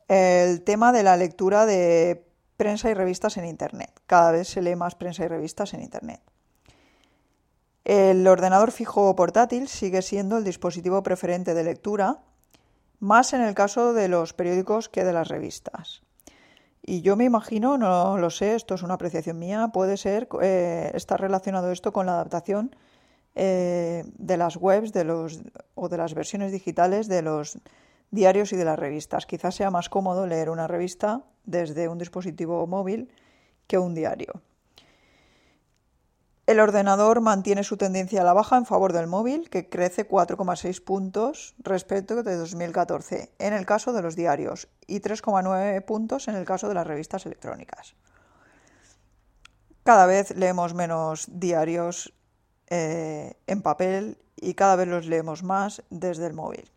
el 0.08 0.64
tema 0.64 0.92
de 0.92 1.04
la 1.04 1.18
lectura 1.18 1.66
de 1.66 2.28
prensa 2.58 2.90
y 2.90 2.94
revistas 2.94 3.38
en 3.38 3.46
Internet. 3.46 3.92
Cada 4.06 4.32
vez 4.32 4.48
se 4.48 4.62
lee 4.62 4.76
más 4.76 4.96
prensa 4.96 5.26
y 5.26 5.28
revistas 5.28 5.74
en 5.74 5.82
Internet. 5.82 6.22
El 7.84 8.26
ordenador 8.28 8.72
fijo 8.72 9.10
o 9.10 9.16
portátil 9.16 9.68
sigue 9.68 10.02
siendo 10.02 10.38
el 10.38 10.44
dispositivo 10.44 11.04
preferente 11.04 11.54
de 11.54 11.64
lectura, 11.64 12.22
más 13.00 13.34
en 13.34 13.42
el 13.42 13.56
caso 13.56 13.94
de 13.94 14.08
los 14.08 14.34
periódicos 14.34 14.88
que 14.88 15.04
de 15.04 15.12
las 15.12 15.28
revistas. 15.28 16.04
Y 16.86 17.02
yo 17.02 17.16
me 17.16 17.24
imagino, 17.24 17.78
no 17.78 18.18
lo 18.18 18.30
sé, 18.30 18.56
esto 18.56 18.76
es 18.76 18.84
una 18.84 18.96
apreciación 18.96 19.40
mía, 19.40 19.70
puede 19.74 19.96
ser, 19.96 20.28
eh, 20.42 20.92
estar 20.94 21.20
relacionado 21.20 21.72
esto 21.72 21.94
con 21.94 22.06
la 22.06 22.14
adaptación 22.14 22.76
eh, 23.36 24.04
de 24.18 24.38
las 24.38 24.58
webs 24.58 24.92
de 24.92 25.06
los, 25.06 25.42
o 25.76 25.88
de 25.88 25.98
las 25.98 26.14
versiones 26.14 26.52
digitales 26.52 27.08
de 27.08 27.22
los 27.22 27.58
diarios 28.12 28.52
y 28.52 28.58
de 28.58 28.66
las 28.66 28.78
revistas. 28.78 29.26
Quizás 29.26 29.56
sea 29.56 29.72
más 29.72 29.88
cómodo 29.88 30.28
leer 30.28 30.50
una 30.50 30.68
revista 30.68 31.24
desde 31.46 31.88
un 31.88 31.98
dispositivo 31.98 32.68
móvil 32.68 33.10
que 33.66 33.78
un 33.78 33.96
diario. 33.96 34.42
El 36.46 36.60
ordenador 36.60 37.22
mantiene 37.22 37.64
su 37.64 37.78
tendencia 37.78 38.20
a 38.20 38.26
la 38.26 38.34
baja 38.34 38.58
en 38.58 38.66
favor 38.66 38.92
del 38.92 39.08
móvil, 39.08 39.50
que 39.50 39.70
crece 39.70 40.06
4,6 40.06 40.84
puntos 40.84 41.56
respecto 41.58 42.22
de 42.22 42.36
2014 42.36 43.32
en 43.40 43.54
el 43.54 43.66
caso 43.66 43.94
de 43.94 44.02
los 44.02 44.18
diarios 44.18 44.68
y 44.86 45.00
3,9 45.00 45.86
puntos 45.86 46.28
en 46.28 46.36
el 46.36 46.44
caso 46.44 46.68
de 46.68 46.74
las 46.74 46.86
revistas 46.86 47.26
electrónicas. 47.26 47.96
Cada 49.84 50.06
vez 50.06 50.36
leemos 50.36 50.74
menos 50.74 51.28
diarios 51.30 52.14
eh, 52.68 53.38
en 53.48 53.62
papel 53.62 54.18
y 54.36 54.56
cada 54.56 54.76
vez 54.76 54.90
los 54.90 55.06
leemos 55.06 55.44
más 55.44 55.82
desde 55.90 56.28
el 56.28 56.34
móvil. 56.34 56.70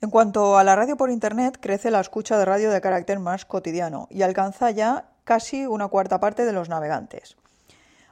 En 0.00 0.10
cuanto 0.10 0.56
a 0.56 0.62
la 0.62 0.76
radio 0.76 0.96
por 0.96 1.10
Internet, 1.10 1.58
crece 1.60 1.90
la 1.90 2.00
escucha 2.00 2.38
de 2.38 2.44
radio 2.44 2.70
de 2.70 2.80
carácter 2.80 3.18
más 3.18 3.44
cotidiano 3.44 4.06
y 4.08 4.22
alcanza 4.22 4.70
ya 4.70 5.10
casi 5.24 5.66
una 5.66 5.88
cuarta 5.88 6.20
parte 6.20 6.44
de 6.44 6.52
los 6.52 6.68
navegantes. 6.68 7.36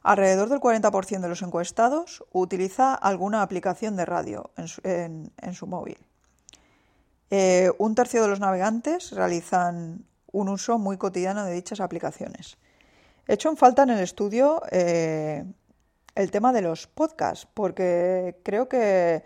Alrededor 0.06 0.48
del 0.48 0.60
40% 0.60 1.18
de 1.18 1.28
los 1.28 1.42
encuestados 1.42 2.22
utiliza 2.30 2.94
alguna 2.94 3.42
aplicación 3.42 3.96
de 3.96 4.04
radio 4.04 4.52
en 4.56 5.52
su, 5.52 5.66
móvil. 5.66 5.98
Eh, 7.28 7.72
un 7.78 7.96
tercio 7.96 8.22
de 8.22 8.28
los 8.28 8.38
navegantes 8.38 9.10
realizan 9.10 10.04
un 10.30 10.48
uso 10.48 10.78
muy 10.78 10.96
cotidiano 10.96 11.44
de 11.44 11.54
dichas 11.54 11.80
aplicaciones. 11.80 12.56
He 13.26 13.34
hecho 13.34 13.48
en 13.48 13.56
falta 13.56 13.82
en 13.82 13.90
el 13.90 13.98
estudio 13.98 14.62
eh, 14.70 15.44
el 16.14 16.30
tema 16.30 16.52
de 16.52 16.62
los 16.62 16.86
podcasts, 16.86 17.48
porque 17.52 18.38
creo 18.44 18.68
que 18.68 19.25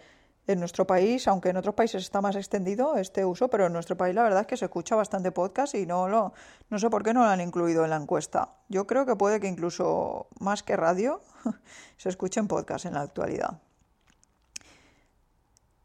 en 0.53 0.59
nuestro 0.59 0.87
país, 0.87 1.29
aunque 1.29 1.51
en 1.51 1.57
otros 1.57 1.75
países 1.75 2.03
está 2.03 2.21
más 2.21 2.37
extendido 2.37 2.97
este 2.97 3.25
uso, 3.25 3.49
pero 3.49 3.67
en 3.67 3.73
nuestro 3.73 3.97
país 3.97 4.15
la 4.15 4.23
verdad 4.23 4.43
es 4.43 4.47
que 4.47 4.57
se 4.57 4.65
escucha 4.65 4.97
bastante 4.97 5.33
podcast 5.33 5.75
y 5.75 5.87
no 5.87 6.09
lo, 6.09 6.33
no 6.69 6.79
sé 6.79 6.91
por 6.91 7.03
qué 7.03 7.15
no 7.15 7.25
lo 7.25 7.31
han 7.31 7.41
incluido 7.41 7.85
en 7.85 7.91
la 7.91 7.97
encuesta. 7.97 8.57
Yo 8.69 8.87
creo 8.87 9.07
que 9.07 9.17
puede 9.17 9.41
que 9.41 9.49
incluso 9.49 10.29
más 10.41 10.63
que 10.63 10.77
radio 10.77 11.21
se 11.97 12.09
escuchen 12.09 12.49
podcast 12.49 12.87
en 12.87 12.95
la 12.95 13.03
actualidad. 13.03 13.61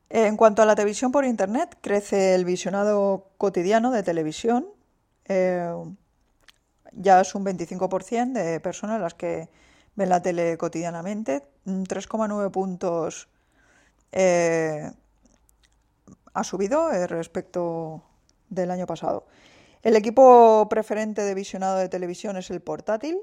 En 0.10 0.38
cuanto 0.38 0.62
a 0.62 0.66
la 0.66 0.76
televisión 0.76 1.12
por 1.12 1.26
internet, 1.26 1.78
crece 1.82 2.36
el 2.36 2.46
visionado 2.46 3.32
cotidiano 3.38 3.92
de 3.92 4.04
televisión. 4.04 4.68
Eh, 5.26 5.74
ya 6.94 7.22
es 7.22 7.36
un 7.36 7.46
25% 7.46 8.34
de 8.34 8.60
personas 8.60 9.02
las 9.02 9.14
que 9.14 9.50
ven 9.96 10.10
la 10.10 10.22
tele 10.22 10.58
cotidianamente, 10.58 11.44
3,9 11.66 12.52
puntos 12.52 13.28
eh, 14.16 14.90
ha 16.34 16.44
subido 16.44 16.90
eh, 16.92 17.06
respecto 17.06 18.02
del 18.50 18.72
año 18.72 18.88
pasado. 18.88 19.28
El 19.84 19.96
equipo 19.98 20.68
preferente 20.70 21.22
de 21.22 21.36
visionado 21.36 21.78
de 21.78 21.90
televisión 21.90 22.38
es 22.38 22.50
el 22.50 22.62
portátil, 22.62 23.20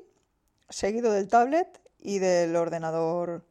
seguido 0.69 1.11
del 1.11 1.29
tablet 1.29 1.81
y 1.99 2.19
del 2.19 2.55
ordenador 2.57 3.47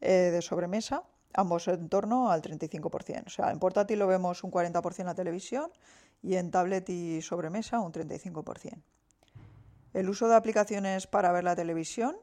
eh, 0.00 0.30
de 0.32 0.40
sobremesa, 0.40 1.02
ambos 1.34 1.66
en 1.66 1.88
torno 1.88 2.30
al 2.30 2.42
35%. 2.42 3.26
O 3.26 3.30
sea, 3.30 3.50
en 3.50 3.58
portátil 3.58 3.98
lo 3.98 4.06
vemos 4.06 4.44
un 4.44 4.52
40% 4.52 5.00
en 5.00 5.06
la 5.06 5.14
televisión 5.14 5.70
y 6.22 6.36
en 6.36 6.52
tablet 6.52 6.88
y 6.90 7.20
sobremesa 7.22 7.80
un 7.80 7.92
35%. 7.92 8.80
El 9.94 10.08
uso 10.08 10.28
de 10.28 10.36
aplicaciones 10.36 11.08
para 11.08 11.32
ver 11.32 11.42
la 11.42 11.56
televisión 11.56 12.16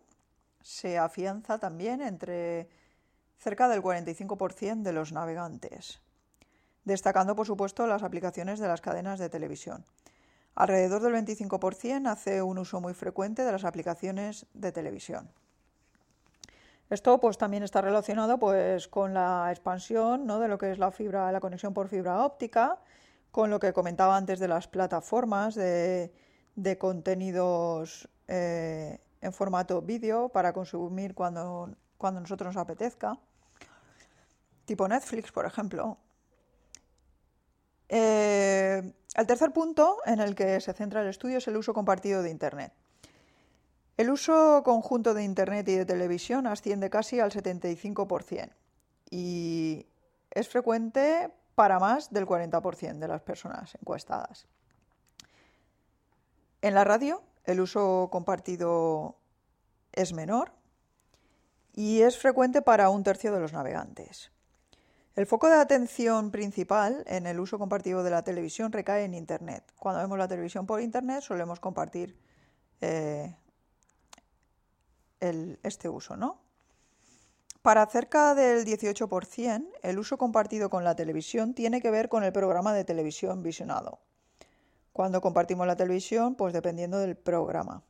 se 0.62 0.98
afianza 0.98 1.60
también 1.60 2.01
entre 2.01 2.70
cerca 3.41 3.67
del 3.67 3.81
45% 3.81 4.83
de 4.83 4.93
los 4.93 5.12
navegantes, 5.12 6.00
destacando 6.86 7.36
por 7.36 7.48
supuesto 7.48 7.88
las 7.88 8.03
aplicaciones 8.03 8.60
de 8.60 8.67
las 8.67 8.81
cadenas 8.81 9.17
de 9.17 9.29
televisión. 9.29 9.83
Alrededor 10.53 11.01
del 11.01 11.15
25% 11.15 12.07
hace 12.07 12.43
un 12.43 12.60
uso 12.60 12.81
muy 12.81 12.93
frecuente 12.93 13.43
de 13.43 13.51
las 13.51 13.65
aplicaciones 13.65 14.45
de 14.53 14.71
televisión. 14.71 15.31
Esto 16.91 17.19
pues 17.19 17.39
también 17.39 17.63
está 17.63 17.81
relacionado 17.81 18.38
pues 18.38 18.88
con 18.88 19.15
la 19.15 19.48
expansión 19.50 20.27
¿no? 20.27 20.39
de 20.39 20.48
lo 20.48 20.60
que 20.60 20.71
es 20.71 20.77
la 20.77 20.91
fibra, 20.91 21.31
la 21.31 21.39
conexión 21.39 21.74
por 21.74 21.88
fibra 21.88 22.24
óptica, 22.24 22.77
con 23.31 23.50
lo 23.50 23.60
que 23.60 23.74
comentaba 23.74 24.17
antes 24.17 24.38
de 24.39 24.50
las 24.50 24.67
plataformas 24.67 25.55
de, 25.55 26.12
contenidos 26.77 28.07
eh, 28.27 29.00
en 29.21 29.33
formato 29.33 29.81
vídeo 29.81 30.29
para 30.29 30.53
consumir 30.53 31.15
cuando, 31.15 31.74
cuando 31.98 32.19
nosotros 32.19 32.53
nos 32.53 32.62
apetezca 32.62 33.17
tipo 34.72 34.88
Netflix, 34.88 35.34
por 35.34 35.46
ejemplo. 35.46 35.98
Eh, 37.90 38.94
el 39.16 39.28
tercer 39.28 39.51
punto 39.51 39.98
en 40.06 40.22
el 40.22 40.34
que 40.34 40.62
se 40.62 40.72
centra 40.72 41.01
el 41.01 41.10
estudio 41.10 41.40
es 41.40 41.48
el 41.50 41.58
uso 41.58 41.74
compartido 41.74 42.24
de 42.24 42.30
Internet. 42.30 42.72
El 43.98 44.10
uso 44.10 44.62
conjunto 44.63 45.13
de 45.13 45.25
Internet 45.25 45.68
y 45.68 45.75
de 45.75 45.86
televisión 45.86 46.48
asciende 46.48 46.90
casi 46.90 47.20
al 47.20 47.32
75% 47.32 48.50
y 49.10 49.86
es 50.30 50.48
frecuente 50.48 51.30
para 51.54 51.78
más 51.78 52.10
del 52.12 52.25
40% 52.25 52.98
de 52.98 53.08
las 53.10 53.22
personas 53.22 53.75
encuestadas. 53.75 54.48
En 56.62 56.75
la 56.75 56.86
radio, 56.86 57.22
el 57.44 57.60
uso 57.60 58.08
compartido 58.10 59.18
es 59.92 60.13
menor 60.13 60.54
y 61.74 62.04
es 62.04 62.17
frecuente 62.17 62.62
para 62.62 62.89
un 62.89 63.04
tercio 63.04 63.34
de 63.34 63.41
los 63.41 63.52
navegantes. 63.52 64.32
El 65.13 65.26
foco 65.26 65.47
de 65.50 65.56
atención 65.56 66.32
principal 66.32 67.04
en 67.06 67.28
el 67.28 67.39
uso 67.39 67.60
compartido 67.60 68.02
de 68.02 68.12
la 68.12 68.24
televisión 68.24 68.71
recae 68.71 69.04
en 69.04 69.13
Internet. 69.13 69.63
Cuando 69.78 70.02
vemos 70.02 70.17
la 70.17 70.30
televisión 70.30 70.65
por 70.65 70.80
Internet 70.80 71.21
solemos 71.21 71.60
compartir 71.60 72.17
eh, 72.80 73.36
este 75.19 75.89
uso, 75.89 76.15
¿no? 76.15 76.39
Para 77.62 77.86
cerca 77.88 78.34
del 78.34 78.65
18%, 78.65 79.67
el 79.84 80.00
uso 80.00 80.17
compartido 80.17 80.69
con 80.69 80.84
la 80.84 80.95
televisión 80.95 81.54
tiene 81.54 81.82
que 81.82 81.91
ver 81.91 82.08
con 82.08 82.24
el 82.24 82.32
programa 82.32 82.74
de 82.74 82.86
televisión 82.86 83.43
visionado. 83.43 84.00
Cuando 84.93 85.21
compartimos 85.21 85.67
la 85.67 85.76
televisión, 85.76 86.36
pues 86.36 86.54
dependiendo 86.54 86.97
del 87.00 87.17
programa. 87.17 87.84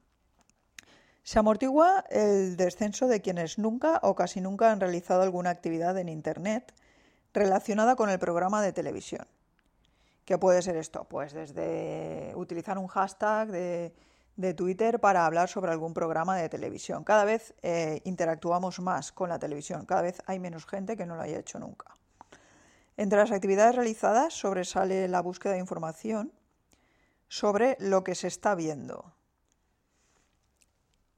Se 1.23 1.38
amortigua 1.38 2.03
el 2.10 2.57
descenso 2.57 3.07
de 3.07 3.21
quienes 3.21 3.60
nunca 3.60 3.99
o 4.01 4.15
casi 4.15 4.41
nunca 4.41 4.71
han 4.71 4.79
realizado 4.79 5.21
alguna 5.21 5.51
actividad 5.51 5.97
en 5.99 6.10
Internet 6.10 6.73
relacionada 7.33 7.95
con 7.95 8.09
el 8.09 8.19
programa 8.19 8.61
de 8.61 8.73
televisión. 8.73 9.25
¿Qué 10.25 10.37
puede 10.37 10.61
ser 10.61 10.75
esto? 10.77 11.05
Pues 11.05 11.33
desde 11.33 12.31
utilizar 12.35 12.77
un 12.77 12.87
hashtag 12.87 13.49
de, 13.49 13.93
Twitter 14.55 14.99
para 14.99 15.25
hablar 15.25 15.49
sobre 15.49 15.71
algún 15.71 15.93
programa 15.93 16.35
de 16.35 16.49
televisión. 16.49 17.03
Cada 17.03 17.25
vez 17.25 17.53
eh, 17.61 18.01
interactuamos 18.05 18.79
más 18.79 19.11
con 19.11 19.29
la 19.29 19.37
televisión, 19.37 19.85
cada 19.85 20.01
vez 20.01 20.21
hay 20.25 20.39
menos 20.39 20.65
gente 20.65 20.97
que 20.97 21.05
no 21.05 21.15
lo 21.15 21.21
haya 21.21 21.37
hecho 21.37 21.59
nunca. 21.59 21.95
Entre 22.97 23.19
las 23.19 23.31
actividades 23.31 23.75
realizadas 23.75 24.33
sobresale 24.33 25.07
la 25.07 25.21
búsqueda 25.21 25.53
de 25.53 25.59
información 25.59 26.31
sobre 27.27 27.77
lo 27.79 28.03
que 28.03 28.15
se 28.15 28.27
está 28.27 28.55
viendo, 28.55 29.13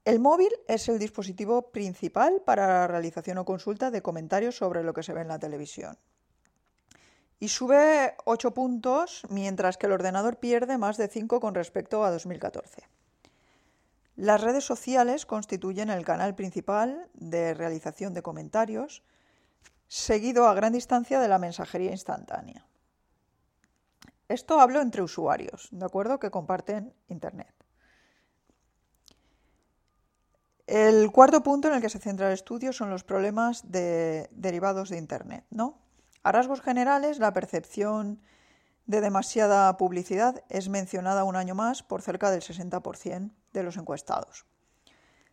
el 0.04 0.20
móvil 0.20 0.50
es 0.68 0.88
el 0.88 0.98
dispositivo 0.98 1.70
principal 1.72 2.42
para 2.44 2.66
la 2.66 2.86
realización 2.86 3.38
o 3.38 3.44
consulta 3.44 3.90
de 3.90 4.02
comentarios 4.02 4.56
sobre 4.56 4.82
lo 4.82 4.92
que 4.92 5.02
se 5.02 5.14
ve 5.14 5.22
en 5.22 5.28
la 5.28 5.38
televisión. 5.38 5.96
Y 7.40 7.48
sube 7.48 8.14
8 8.24 8.52
puntos, 8.52 9.22
mientras 9.30 9.76
que 9.76 9.86
el 9.86 9.92
ordenador 9.92 10.38
pierde 10.38 10.78
más 10.78 10.96
de 10.96 11.08
5 11.08 11.40
con 11.40 11.54
respecto 11.54 12.04
a 12.04 12.10
2014. 12.10 12.82
Las 14.16 14.42
redes 14.42 14.64
sociales 14.64 15.26
constituyen 15.26 15.90
el 15.90 16.04
canal 16.04 16.34
principal 16.34 17.08
de 17.14 17.54
realización 17.54 18.14
de 18.14 18.22
comentarios, 18.22 19.02
seguido 19.88 20.46
a 20.46 20.54
gran 20.54 20.72
distancia 20.72 21.18
de 21.18 21.28
la 21.28 21.38
mensajería 21.38 21.90
instantánea. 21.90 22.66
Esto 24.28 24.60
hablo 24.60 24.80
entre 24.80 25.02
usuarios, 25.02 25.68
¿de 25.72 25.84
acuerdo? 25.84 26.18
Que 26.18 26.30
comparten 26.30 26.94
Internet. 27.08 27.63
El 30.66 31.12
cuarto 31.12 31.42
punto 31.42 31.68
en 31.68 31.74
el 31.74 31.82
que 31.82 31.90
se 31.90 31.98
centra 31.98 32.28
el 32.28 32.32
estudio 32.32 32.72
son 32.72 32.88
los 32.88 33.04
problemas 33.04 33.64
derivados 33.70 34.88
de 34.88 34.96
Internet. 34.96 35.44
¿no? 35.50 35.78
A 36.22 36.32
rasgos 36.32 36.62
generales, 36.62 37.18
la 37.18 37.34
percepción 37.34 38.22
de 38.86 39.00
demasiada 39.00 39.76
publicidad 39.76 40.42
es 40.48 40.68
mencionada 40.68 41.24
un 41.24 41.36
año 41.36 41.54
más 41.54 41.82
por 41.82 42.00
cerca 42.00 42.30
del 42.30 42.40
60% 42.40 43.30
de 43.52 43.62
los 43.62 43.76
encuestados. 43.76 44.46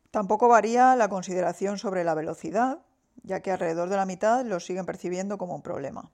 Tampoco 0.09 0.49
varía 0.49 0.95
la 0.97 1.07
consideración 1.07 1.77
sobre 1.77 2.03
la 2.03 2.13
velocidad, 2.13 2.79
ya 3.23 3.39
que 3.39 3.51
alrededor 3.51 3.89
de 3.89 3.95
la 3.95 4.05
mitad 4.05 4.43
lo 4.43 4.59
siguen 4.59 4.85
percibiendo 4.85 5.37
como 5.37 5.55
un 5.55 5.61
problema. 5.61 6.11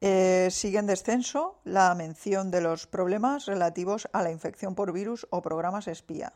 Eh, 0.00 0.48
sigue 0.50 0.78
en 0.78 0.86
descenso 0.86 1.60
la 1.62 1.94
mención 1.94 2.50
de 2.50 2.62
los 2.62 2.86
problemas 2.86 3.46
relativos 3.46 4.08
a 4.12 4.22
la 4.22 4.32
infección 4.32 4.74
por 4.74 4.92
virus 4.92 5.26
o 5.30 5.42
programas 5.42 5.88
espía, 5.88 6.32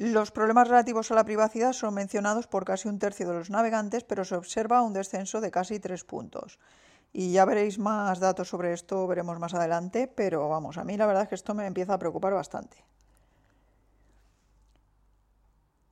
los 0.00 0.30
problemas 0.30 0.66
relativos 0.66 1.10
a 1.10 1.14
la 1.14 1.26
privacidad 1.26 1.74
son 1.74 1.92
mencionados 1.92 2.46
por 2.46 2.64
casi 2.64 2.88
un 2.88 2.98
tercio 2.98 3.28
de 3.28 3.34
los 3.34 3.50
navegantes, 3.50 4.02
pero 4.02 4.24
se 4.24 4.34
observa 4.34 4.80
un 4.80 4.94
descenso 4.94 5.42
de 5.42 5.50
casi 5.50 5.78
tres 5.78 6.04
puntos. 6.04 6.58
Y 7.12 7.32
ya 7.32 7.44
veréis 7.44 7.78
más 7.78 8.18
datos 8.18 8.48
sobre 8.48 8.72
esto, 8.72 9.06
veremos 9.06 9.38
más 9.38 9.52
adelante, 9.52 10.08
pero 10.08 10.48
vamos, 10.48 10.78
a 10.78 10.84
mí 10.84 10.96
la 10.96 11.04
verdad 11.04 11.24
es 11.24 11.28
que 11.28 11.34
esto 11.34 11.52
me 11.54 11.66
empieza 11.66 11.92
a 11.92 11.98
preocupar 11.98 12.32
bastante. 12.32 12.82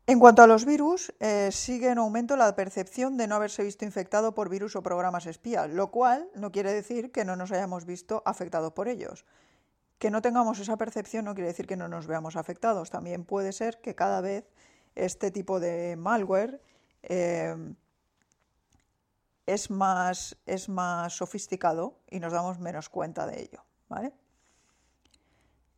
En 0.06 0.18
cuanto 0.18 0.40
a 0.40 0.46
los 0.46 0.64
virus, 0.64 1.12
eh, 1.20 1.50
sigue 1.52 1.90
en 1.90 1.98
aumento 1.98 2.34
la 2.34 2.56
percepción 2.56 3.18
de 3.18 3.26
no 3.26 3.34
haberse 3.34 3.62
visto 3.62 3.84
infectado 3.84 4.32
por 4.32 4.48
virus 4.48 4.74
o 4.74 4.82
programas 4.82 5.26
espías, 5.26 5.68
lo 5.68 5.90
cual 5.90 6.30
no 6.34 6.50
quiere 6.50 6.72
decir 6.72 7.12
que 7.12 7.26
no 7.26 7.36
nos 7.36 7.52
hayamos 7.52 7.84
visto 7.84 8.22
afectados 8.24 8.72
por 8.72 8.88
ellos. 8.88 9.26
Que 9.98 10.10
no 10.10 10.22
tengamos 10.22 10.58
esa 10.60 10.76
percepción 10.76 11.24
no 11.24 11.34
quiere 11.34 11.48
decir 11.48 11.66
que 11.66 11.76
no 11.76 11.88
nos 11.88 12.06
veamos 12.06 12.36
afectados. 12.36 12.90
También 12.90 13.24
puede 13.24 13.52
ser 13.52 13.80
que 13.80 13.94
cada 13.94 14.20
vez 14.20 14.44
este 14.94 15.30
tipo 15.30 15.60
de 15.60 15.96
malware 15.96 16.60
eh, 17.02 17.56
es, 19.46 19.70
más, 19.70 20.36
es 20.46 20.68
más 20.68 21.14
sofisticado 21.14 21.98
y 22.10 22.20
nos 22.20 22.32
damos 22.32 22.58
menos 22.58 22.88
cuenta 22.88 23.26
de 23.26 23.42
ello. 23.42 23.64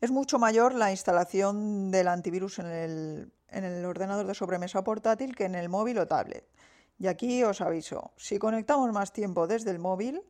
Es 0.00 0.10
mucho 0.10 0.38
mayor 0.38 0.74
la 0.74 0.90
instalación 0.90 1.90
del 1.90 2.08
antivirus 2.08 2.58
en 2.58 2.66
el, 2.66 3.32
en 3.48 3.64
el 3.64 3.84
ordenador 3.84 4.26
de 4.26 4.34
sobremesa 4.34 4.82
portátil 4.82 5.36
que 5.36 5.44
en 5.44 5.54
el 5.54 5.68
móvil 5.68 5.98
o 5.98 6.06
tablet. 6.06 6.46
Y 6.98 7.06
aquí 7.06 7.42
os 7.44 7.60
aviso, 7.60 8.12
si 8.16 8.38
conectamos 8.38 8.92
más 8.92 9.12
tiempo 9.12 9.46
desde 9.46 9.70
el 9.70 9.78
móvil, 9.78 10.22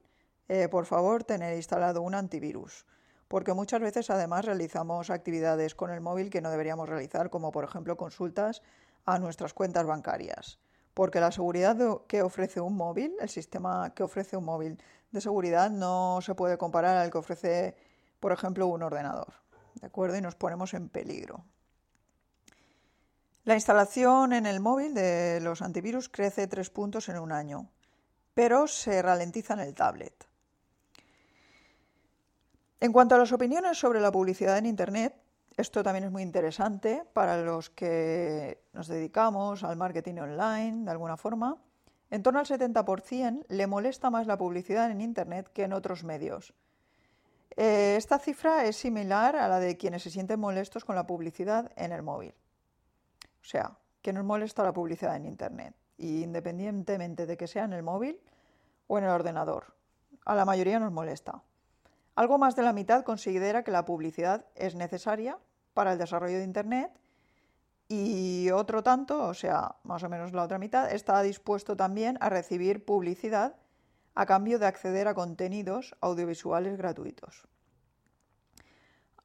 eh, 0.49 0.69
por 0.69 0.87
favor 0.87 1.25
tener 1.25 1.57
instalado 1.57 2.03
un 2.03 2.15
antivirus, 2.15 2.87
porque 3.31 3.55
muchas 3.55 3.81
veces 3.81 4.11
además 4.11 4.45
realizamos 4.45 5.09
actividades 5.09 5.77
con 5.77 5.93
el 5.93 6.01
móvil 6.01 6.31
que 6.31 6.41
no 6.41 6.51
deberíamos 6.51 6.89
realizar, 6.89 7.31
como 7.31 7.53
por 7.53 7.63
ejemplo 7.63 7.97
consultas 7.97 8.61
a 9.05 9.21
nuestras 9.21 9.55
cuentas 9.55 9.87
bancarias. 9.87 10.59
Porque 10.95 11.21
la 11.21 11.31
seguridad 11.31 11.77
que 12.09 12.23
ofrece 12.23 12.61
un 12.61 12.77
móvil, 12.77 13.15
el 13.21 13.29
sistema 13.29 13.95
que 13.95 14.03
ofrece 14.03 14.37
un 14.37 14.47
móvil 14.47 14.83
de 15.13 15.21
seguridad, 15.21 15.71
no 15.71 16.19
se 16.23 16.35
puede 16.35 16.59
comparar 16.59 16.97
al 16.97 17.13
que 17.13 17.19
ofrece, 17.19 17.77
por 18.19 18.33
ejemplo, 18.33 18.67
un 18.67 18.83
ordenador. 18.83 19.33
¿De 19.81 19.87
acuerdo? 19.87 20.17
Y 20.17 20.23
nos 20.23 20.35
ponemos 20.35 20.75
en 20.75 20.89
peligro. 20.89 21.45
La 23.45 23.55
instalación 23.55 24.33
en 24.33 24.45
el 24.45 24.59
móvil 24.59 24.93
de 24.93 25.39
los 25.41 25.63
antivirus 25.63 26.09
crece 26.09 26.49
tres 26.49 26.69
puntos 26.69 27.09
en 27.09 27.21
un 27.21 27.31
año, 27.31 27.71
pero 28.35 28.67
se 28.67 29.01
ralentiza 29.03 29.55
en 29.55 29.61
el 29.61 29.75
tablet. 29.77 30.30
En 32.83 32.93
cuanto 32.93 33.15
a 33.15 33.19
las 33.19 33.31
opiniones 33.33 33.79
sobre 33.79 34.01
la 34.01 34.11
publicidad 34.11 34.57
en 34.57 34.65
Internet, 34.65 35.15
esto 35.55 35.83
también 35.83 36.05
es 36.05 36.11
muy 36.11 36.23
interesante 36.23 37.05
para 37.13 37.43
los 37.43 37.69
que 37.69 38.63
nos 38.73 38.89
dedicamos 38.89 39.63
al 39.65 39.77
marketing 39.77 40.15
online 40.15 40.85
de 40.87 40.91
alguna 40.91 41.19
forma. 41.19 41.59
En 42.09 42.23
torno 42.23 42.41
al 42.41 42.47
70% 42.47 43.45
le 43.49 43.67
molesta 43.67 44.09
más 44.09 44.27
la 44.27 44.39
publicidad 44.39 44.91
en 44.91 45.03
Internet 45.03 45.51
que 45.53 45.65
en 45.65 45.75
otros 45.75 46.05
medios. 46.05 46.55
Eh, 47.55 47.97
esta 47.99 48.19
cifra 48.19 48.65
es 48.65 48.77
similar 48.77 49.37
a 49.37 49.47
la 49.47 49.61
de 49.61 49.77
quienes 49.77 50.03
se 50.03 50.11
sienten 50.11 50.41
molestos 50.41 50.87
con 50.87 50.97
la 50.97 51.07
publicidad 51.07 51.71
en 51.77 51.93
el 51.93 52.03
móvil. 52.03 52.33
O 53.43 53.45
sea, 53.45 53.77
que 54.01 54.15
nos 54.15 54.25
molesta 54.25 54.63
la 54.63 54.73
publicidad 54.73 55.17
en 55.17 55.27
Internet, 55.27 55.75
independientemente 55.99 57.27
de 57.27 57.37
que 57.37 57.47
sea 57.47 57.65
en 57.65 57.75
el 57.75 57.83
móvil 57.83 58.19
o 58.87 58.97
en 58.97 59.05
el 59.05 59.11
ordenador. 59.11 59.75
A 60.25 60.35
la 60.35 60.47
mayoría 60.47 60.79
nos 60.81 60.93
molesta. 60.93 61.43
Algo 62.15 62.39
más 62.39 62.57
de 62.57 62.63
la 62.63 62.73
mitad 62.73 63.05
considera 63.05 63.63
que 63.63 63.71
la 63.71 63.85
publicidad 63.85 64.47
es 64.55 64.75
necesaria 64.75 65.39
para 65.75 65.93
el 65.93 65.99
desarrollo 65.99 66.39
de 66.39 66.45
Internet 66.45 66.91
y 67.89 68.51
otro 68.51 68.83
tanto, 68.83 69.27
o 69.27 69.35
sea, 69.35 69.77
más 69.83 70.03
o 70.03 70.09
menos 70.09 70.33
la 70.33 70.45
otra 70.45 70.59
mitad, 70.59 70.93
está 70.93 71.23
dispuesto 71.23 71.77
también 71.77 72.19
a 72.21 72.29
recibir 72.29 72.85
publicidad 72.85 73.57
a 74.15 74.27
cambio 74.27 74.59
de 74.59 74.67
acceder 74.67 75.09
a 75.09 75.15
contenidos 75.15 75.97
audiovisuales 76.01 76.77
gratuitos. 76.77 77.49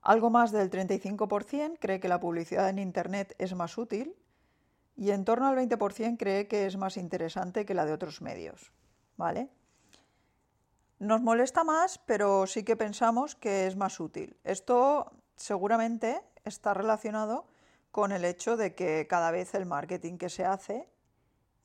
Algo 0.02 0.30
más 0.30 0.52
del 0.52 0.70
35% 0.70 1.78
cree 1.80 2.00
que 2.00 2.08
la 2.08 2.20
publicidad 2.20 2.70
en 2.70 2.80
Internet 2.80 3.36
es 3.40 3.56
más 3.56 3.78
útil 3.78 4.16
y 4.96 5.12
en 5.12 5.26
torno 5.26 5.48
al 5.48 5.58
20% 5.58 6.18
cree 6.18 6.48
que 6.48 6.68
es 6.68 6.78
más 6.78 6.98
interesante 6.98 7.66
que 7.66 7.74
la 7.74 7.86
de 7.86 7.94
otros 7.94 8.22
medios. 8.22 8.72
¿Vale? 9.18 9.50
Nos 11.00 11.22
molesta 11.22 11.66
más, 11.66 11.98
pero 12.06 12.48
sí 12.48 12.64
que 12.64 12.78
pensamos 12.78 13.36
que 13.36 13.68
es 13.68 13.76
más 13.76 14.00
útil. 14.00 14.38
Esto 14.46 15.12
seguramente 15.36 16.22
está 16.46 16.74
relacionado 16.74 17.46
con 17.92 18.14
el 18.14 18.24
hecho 18.24 18.56
de 18.56 18.76
que 18.76 19.06
cada 19.08 19.32
vez 19.32 19.56
el 19.56 19.66
marketing 19.66 20.18
que 20.18 20.30
se 20.30 20.46
hace 20.46 20.88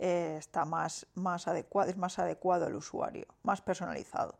eh, 0.01 0.37
está 0.39 0.65
más, 0.65 1.07
más 1.15 1.47
adecuado, 1.47 1.91
es 1.91 1.97
más 1.97 2.19
adecuado 2.19 2.67
al 2.67 2.75
usuario, 2.75 3.27
más 3.43 3.61
personalizado. 3.63 4.39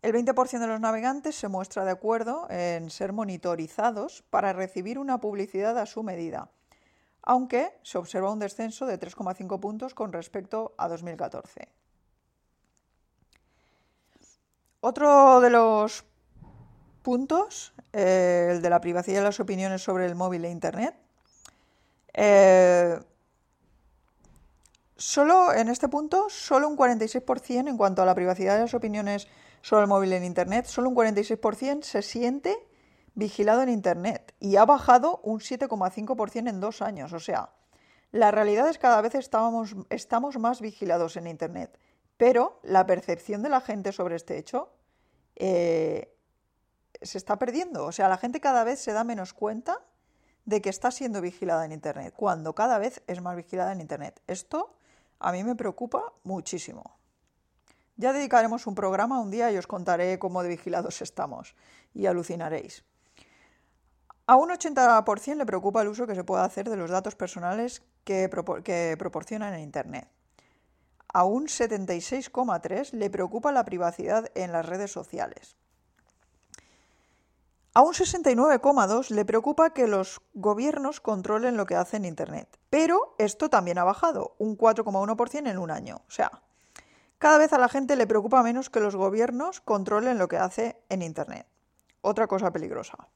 El 0.00 0.14
20% 0.14 0.58
de 0.58 0.66
los 0.66 0.80
navegantes 0.80 1.36
se 1.36 1.48
muestra 1.48 1.84
de 1.84 1.90
acuerdo 1.90 2.46
en 2.48 2.88
ser 2.88 3.12
monitorizados 3.12 4.22
para 4.30 4.52
recibir 4.52 4.98
una 4.98 5.18
publicidad 5.18 5.78
a 5.78 5.86
su 5.86 6.02
medida, 6.02 6.50
aunque 7.22 7.78
se 7.82 7.98
observa 7.98 8.32
un 8.32 8.38
descenso 8.38 8.86
de 8.86 8.98
3,5 8.98 9.60
puntos 9.60 9.94
con 9.94 10.12
respecto 10.12 10.74
a 10.78 10.88
2014. 10.88 11.81
Otro 14.84 15.40
de 15.40 15.48
los 15.48 16.04
puntos, 17.02 17.72
eh, 17.92 18.48
el 18.50 18.62
de 18.62 18.68
la 18.68 18.80
privacidad 18.80 19.18
de 19.18 19.22
las 19.22 19.38
opiniones 19.38 19.80
sobre 19.80 20.06
el 20.06 20.16
móvil 20.16 20.44
e 20.44 20.50
Internet. 20.50 20.96
Eh, 22.12 22.98
solo 24.96 25.54
en 25.54 25.68
este 25.68 25.88
punto, 25.88 26.26
solo 26.30 26.68
un 26.68 26.76
46% 26.76 27.68
en 27.68 27.76
cuanto 27.76 28.02
a 28.02 28.04
la 28.04 28.16
privacidad 28.16 28.56
de 28.56 28.62
las 28.62 28.74
opiniones 28.74 29.28
sobre 29.60 29.82
el 29.82 29.88
móvil 29.88 30.14
en 30.14 30.24
Internet, 30.24 30.66
solo 30.66 30.88
un 30.88 30.96
46% 30.96 31.84
se 31.84 32.02
siente 32.02 32.58
vigilado 33.14 33.62
en 33.62 33.68
Internet 33.68 34.34
y 34.40 34.56
ha 34.56 34.64
bajado 34.64 35.20
un 35.22 35.38
7,5% 35.38 36.48
en 36.48 36.58
dos 36.58 36.82
años. 36.82 37.12
O 37.12 37.20
sea, 37.20 37.50
la 38.10 38.32
realidad 38.32 38.68
es 38.68 38.78
que 38.78 38.82
cada 38.82 39.00
vez 39.00 39.14
estamos, 39.14 39.76
estamos 39.90 40.40
más 40.40 40.60
vigilados 40.60 41.16
en 41.16 41.28
Internet, 41.28 41.78
pero 42.22 42.60
la 42.62 42.86
percepción 42.86 43.42
de 43.42 43.48
la 43.48 43.60
gente 43.60 43.90
sobre 43.90 44.14
este 44.14 44.38
hecho 44.38 44.72
eh, 45.34 46.16
se 47.00 47.18
está 47.18 47.36
perdiendo. 47.36 47.84
O 47.84 47.90
sea, 47.90 48.08
la 48.08 48.16
gente 48.16 48.40
cada 48.40 48.62
vez 48.62 48.78
se 48.78 48.92
da 48.92 49.02
menos 49.02 49.34
cuenta 49.34 49.80
de 50.44 50.62
que 50.62 50.70
está 50.70 50.92
siendo 50.92 51.20
vigilada 51.20 51.64
en 51.64 51.72
Internet, 51.72 52.14
cuando 52.16 52.54
cada 52.54 52.78
vez 52.78 53.02
es 53.08 53.20
más 53.20 53.34
vigilada 53.34 53.72
en 53.72 53.80
Internet. 53.80 54.22
Esto 54.28 54.76
a 55.18 55.32
mí 55.32 55.42
me 55.42 55.56
preocupa 55.56 56.12
muchísimo. 56.22 56.96
Ya 57.96 58.12
dedicaremos 58.12 58.68
un 58.68 58.76
programa 58.76 59.20
un 59.20 59.32
día 59.32 59.50
y 59.50 59.58
os 59.58 59.66
contaré 59.66 60.20
cómo 60.20 60.44
de 60.44 60.48
vigilados 60.50 61.02
estamos 61.02 61.56
y 61.92 62.06
alucinaréis. 62.06 62.84
A 64.28 64.36
un 64.36 64.50
80% 64.50 65.38
le 65.38 65.44
preocupa 65.44 65.82
el 65.82 65.88
uso 65.88 66.06
que 66.06 66.14
se 66.14 66.22
puede 66.22 66.44
hacer 66.44 66.70
de 66.70 66.76
los 66.76 66.88
datos 66.88 67.16
personales 67.16 67.82
que, 68.04 68.30
que 68.62 68.94
proporcionan 68.96 69.54
en 69.54 69.60
Internet. 69.62 70.06
A 71.12 71.24
un 71.24 71.46
76,3% 71.46 72.92
le 72.92 73.10
preocupa 73.10 73.52
la 73.52 73.64
privacidad 73.64 74.30
en 74.34 74.52
las 74.52 74.64
redes 74.66 74.90
sociales. 74.90 75.56
A 77.74 77.80
un 77.82 77.94
69,2% 77.94 79.10
le 79.10 79.24
preocupa 79.24 79.72
que 79.72 79.86
los 79.86 80.20
gobiernos 80.34 81.00
controlen 81.00 81.56
lo 81.56 81.64
que 81.64 81.76
hace 81.76 81.96
en 81.96 82.04
Internet. 82.04 82.58
Pero 82.68 83.14
esto 83.18 83.48
también 83.48 83.78
ha 83.78 83.84
bajado, 83.84 84.34
un 84.38 84.58
4,1% 84.58 85.48
en 85.48 85.58
un 85.58 85.70
año. 85.70 86.02
O 86.06 86.10
sea, 86.10 86.42
cada 87.18 87.38
vez 87.38 87.52
a 87.52 87.58
la 87.58 87.68
gente 87.68 87.96
le 87.96 88.06
preocupa 88.06 88.42
menos 88.42 88.68
que 88.68 88.80
los 88.80 88.96
gobiernos 88.96 89.60
controlen 89.60 90.18
lo 90.18 90.28
que 90.28 90.36
hace 90.36 90.82
en 90.88 91.02
Internet. 91.02 91.46
Otra 92.02 92.26
cosa 92.26 92.50
peligrosa. 92.50 93.08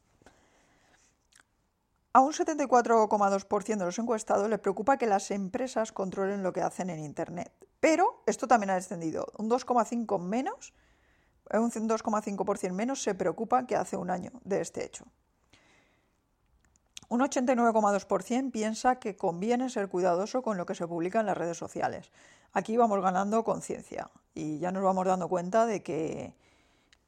A 2.13 2.21
un 2.21 2.33
74,2% 2.33 3.77
de 3.77 3.85
los 3.85 3.99
encuestados 3.99 4.49
le 4.49 4.59
preocupa 4.59 4.97
que 4.97 5.07
las 5.07 5.31
empresas 5.31 5.93
controlen 5.93 6.43
lo 6.43 6.55
que 6.55 6.63
hacen 6.63 6.89
en 6.89 7.01
Internet. 7.01 7.53
Pero 7.81 8.23
esto 8.27 8.47
también 8.47 8.71
ha 8.71 8.75
descendido. 8.75 9.27
Un 9.39 9.51
2,5 9.51 10.21
menos, 10.21 10.75
un 11.53 11.71
2,5% 11.71 12.73
menos 12.73 13.03
se 13.03 13.15
preocupa 13.15 13.67
que 13.67 13.77
hace 13.77 13.97
un 13.97 14.11
año 14.11 14.33
de 14.45 14.61
este 14.61 14.85
hecho. 14.85 15.05
Un 17.09 17.21
89,2% 17.21 18.51
piensa 18.51 18.99
que 18.99 19.17
conviene 19.17 19.71
ser 19.71 19.89
cuidadoso 19.89 20.43
con 20.43 20.57
lo 20.57 20.67
que 20.67 20.75
se 20.75 20.89
publica 20.89 21.21
en 21.21 21.27
las 21.27 21.39
redes 21.39 21.57
sociales. 21.57 22.11
Aquí 22.53 22.77
vamos 22.77 23.01
ganando 23.01 23.45
conciencia 23.45 24.11
y 24.35 24.59
ya 24.59 24.73
nos 24.73 24.83
vamos 24.83 25.07
dando 25.07 25.29
cuenta 25.29 25.67
de 25.67 25.83
que 25.83 26.35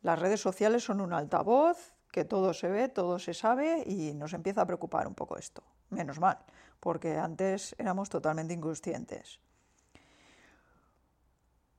las 0.03 0.19
redes 0.19 0.41
sociales 0.41 0.85
son 0.85 1.01
un 1.01 1.13
altavoz, 1.13 1.95
que 2.13 2.25
todo 2.25 2.55
se 2.55 2.69
ve, 2.69 2.89
todo 2.89 3.19
se 3.19 3.35
sabe 3.35 3.83
y 3.87 4.15
nos 4.15 4.35
empieza 4.35 4.63
a 4.63 4.67
preocupar 4.67 5.09
un 5.09 5.15
poco 5.15 5.37
esto. 5.37 5.63
Menos 5.91 6.21
mal, 6.21 6.39
porque 6.79 7.17
antes 7.17 7.75
éramos 7.79 8.09
totalmente 8.09 8.55
inconscientes. 8.55 9.41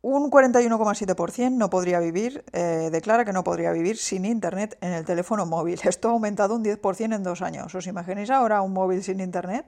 Un 0.02 0.32
41,7% 0.32 1.52
no 1.52 1.70
podría 1.70 2.00
vivir, 2.00 2.46
eh, 2.54 2.90
declara 2.90 3.26
que 3.26 3.34
no 3.34 3.44
podría 3.44 3.74
vivir 3.74 3.98
sin 3.98 4.24
Internet 4.24 4.78
en 4.80 4.94
el 4.94 5.04
teléfono 5.04 5.46
móvil. 5.46 5.80
Esto 5.84 6.08
ha 6.08 6.12
aumentado 6.12 6.56
un 6.56 6.64
10% 6.64 7.16
en 7.16 7.24
dos 7.24 7.42
años. 7.42 7.76
¿Os 7.76 7.86
imagináis 7.86 8.30
ahora 8.30 8.62
un 8.62 8.72
móvil 8.72 9.04
sin 9.04 9.20
Internet? 9.20 9.66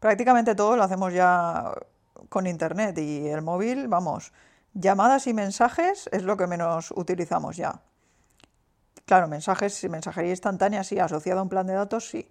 Prácticamente 0.00 0.54
todo 0.54 0.76
lo 0.76 0.82
hacemos 0.82 1.14
ya 1.14 1.72
con 2.28 2.46
Internet 2.46 2.98
y 2.98 3.26
el 3.28 3.40
móvil, 3.40 3.88
vamos, 3.88 4.32
llamadas 4.74 5.26
y 5.26 5.32
mensajes 5.32 6.10
es 6.12 6.24
lo 6.24 6.36
que 6.36 6.46
menos 6.46 6.92
utilizamos 6.94 7.56
ya. 7.56 7.80
Claro, 9.06 9.28
mensajes, 9.28 9.82
y 9.82 9.88
mensajería 9.88 10.30
instantánea 10.30 10.84
sí, 10.84 10.98
asociado 10.98 11.40
a 11.40 11.42
un 11.42 11.48
plan 11.48 11.66
de 11.66 11.72
datos 11.72 12.06
sí, 12.06 12.30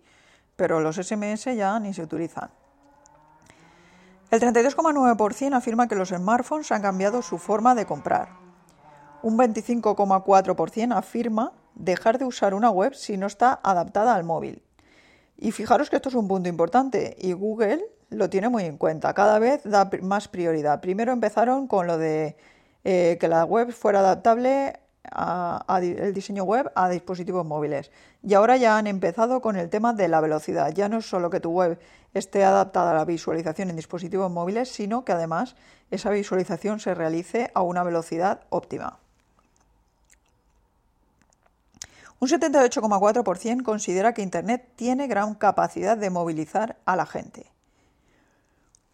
pero 0.56 0.80
los 0.82 0.98
SMS 0.98 1.46
ya 1.56 1.80
ni 1.80 1.96
se 1.96 2.04
utilizan. 2.04 2.52
El 4.30 4.42
32,9% 4.42 5.54
afirma 5.56 5.88
que 5.88 5.96
los 5.96 6.10
smartphones 6.10 6.72
han 6.74 6.82
cambiado 6.82 7.22
su 7.22 7.38
forma 7.38 7.76
de 7.76 7.86
comprar. 7.86 8.30
Un 9.22 9.38
25,4% 9.38 10.98
afirma 10.98 11.54
dejar 11.76 12.18
de 12.18 12.26
usar 12.26 12.54
una 12.54 12.70
web 12.70 12.94
si 12.94 13.16
no 13.16 13.28
está 13.28 13.58
adaptada 13.64 14.16
al 14.16 14.26
móvil. 14.26 14.62
Y 15.38 15.52
fijaros 15.52 15.90
que 15.90 15.96
esto 15.96 16.10
es 16.10 16.16
un 16.16 16.28
punto 16.28 16.50
importante 16.50 17.16
y 17.20 17.32
Google 17.32 17.86
lo 18.10 18.30
tiene 18.30 18.50
muy 18.50 18.64
en 18.64 18.78
cuenta. 18.78 19.14
Cada 19.14 19.40
vez 19.40 19.62
da 19.64 19.90
más 20.02 20.28
prioridad. 20.28 20.82
Primero 20.82 21.14
empezaron 21.14 21.68
con 21.68 21.88
lo 21.88 21.98
de 21.98 22.36
eh, 22.84 23.18
que 23.22 23.28
la 23.30 23.46
web 23.46 23.72
fuera 23.72 24.00
adaptable 24.00 24.80
el 25.12 26.14
diseño 26.14 26.44
web 26.44 26.72
a 26.76 26.90
dispositivos 26.90 27.46
móviles. 27.46 27.92
Y 28.24 28.34
ahora 28.34 28.58
ya 28.58 28.78
han 28.78 28.88
empezado 28.88 29.42
con 29.42 29.56
el 29.56 29.70
tema 29.70 29.94
de 29.94 30.08
la 30.08 30.22
velocidad. 30.22 30.74
Ya 30.74 30.90
no 30.90 30.98
es 30.98 31.06
solo 31.06 31.30
que 31.30 31.40
tu 31.40 31.52
web 31.52 31.80
esté 32.14 32.44
adaptada 32.44 32.92
a 32.92 32.96
la 32.96 33.06
visualización 33.06 33.70
en 33.70 33.76
dispositivos 33.76 34.32
móviles, 34.32 34.70
sino 34.70 35.06
que 35.06 35.12
además 35.12 35.56
esa 35.92 36.10
visualización 36.10 36.80
se 36.80 36.94
realice 36.94 37.52
a 37.54 37.62
una 37.62 37.84
velocidad 37.84 38.42
óptima. 38.50 39.00
Un 42.20 42.30
78,4% 42.30 43.64
considera 43.64 44.14
que 44.14 44.24
Internet 44.24 44.68
tiene 44.76 45.06
gran 45.08 45.36
capacidad 45.36 45.96
de 45.96 46.10
movilizar 46.10 46.78
a 46.86 46.96
la 46.96 47.06
gente. 47.06 47.46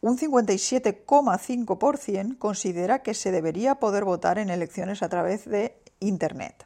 Un 0.02 0.18
57,5% 0.18 2.38
considera 2.38 3.00
que 3.00 3.14
se 3.14 3.32
debería 3.32 3.76
poder 3.76 4.04
votar 4.04 4.38
en 4.38 4.50
elecciones 4.50 5.02
a 5.02 5.08
través 5.08 5.46
de 5.46 5.78
Internet. 6.08 6.66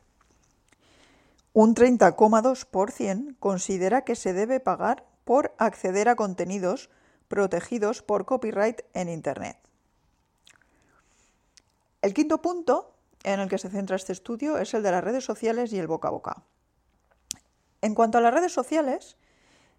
Un 1.53 1.75
30,2% 1.75 3.35
considera 3.39 4.03
que 4.03 4.15
se 4.15 4.33
debe 4.33 4.59
pagar 4.59 5.05
por 5.25 5.55
acceder 5.57 6.09
a 6.09 6.15
contenidos 6.15 6.89
protegidos 7.27 8.01
por 8.01 8.25
copyright 8.25 8.81
en 8.93 9.09
Internet. 9.09 9.57
El 12.01 12.13
quinto 12.13 12.41
punto 12.41 12.93
en 13.23 13.39
el 13.39 13.49
que 13.49 13.57
se 13.57 13.69
centra 13.69 13.95
este 13.95 14.13
estudio 14.13 14.57
es 14.57 14.73
el 14.73 14.83
de 14.83 14.91
las 14.91 15.03
redes 15.03 15.25
sociales 15.25 15.73
y 15.73 15.79
el 15.79 15.87
boca 15.87 16.07
a 16.07 16.11
boca. 16.11 16.43
En 17.81 17.95
cuanto 17.95 18.17
a 18.17 18.21
las 18.21 18.33
redes 18.33 18.53
sociales, 18.53 19.17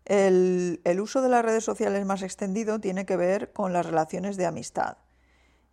el, 0.05 1.01
uso 1.01 1.23
de 1.23 1.29
las 1.29 1.45
redes 1.45 1.65
sociales 1.65 2.05
más 2.07 2.23
extendido 2.23 2.81
tiene 2.81 3.07
que 3.07 3.17
ver 3.17 3.53
con 3.53 3.73
las 3.73 3.87
relaciones 3.87 4.37
de 4.37 4.47
amistad. 4.47 4.99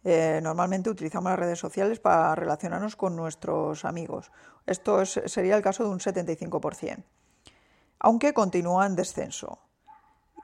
Eh, 0.08 0.40
normalmente 0.44 0.92
utilizamos 0.92 1.32
las 1.32 1.40
redes 1.40 1.58
sociales 1.58 2.00
para 2.00 2.36
relacionarnos 2.36 2.96
con 2.96 3.16
nuestros 3.16 3.86
amigos. 3.86 4.32
Esto 4.68 5.04
sería 5.04 5.58
el 5.58 5.64
caso 5.64 5.84
de 5.84 5.90
un 5.90 6.00
75%, 6.00 7.04
aunque 7.98 8.36
continúa 8.36 8.86
en 8.86 8.96
descenso. 8.96 9.58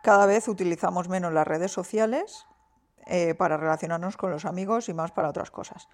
Cada 0.02 0.26
vez 0.26 0.47
utilizamos 0.47 1.10
menos 1.10 1.32
las 1.32 1.47
redes 1.47 1.71
sociales 1.71 2.47
eh, 3.06 3.36
para 3.36 3.56
relacionarnos 3.56 4.17
con 4.17 4.32
los 4.32 4.45
amigos 4.45 4.89
y 4.89 4.95
más 4.95 5.12
para 5.12 5.30
otras 5.30 5.52
cosas. 5.52 5.88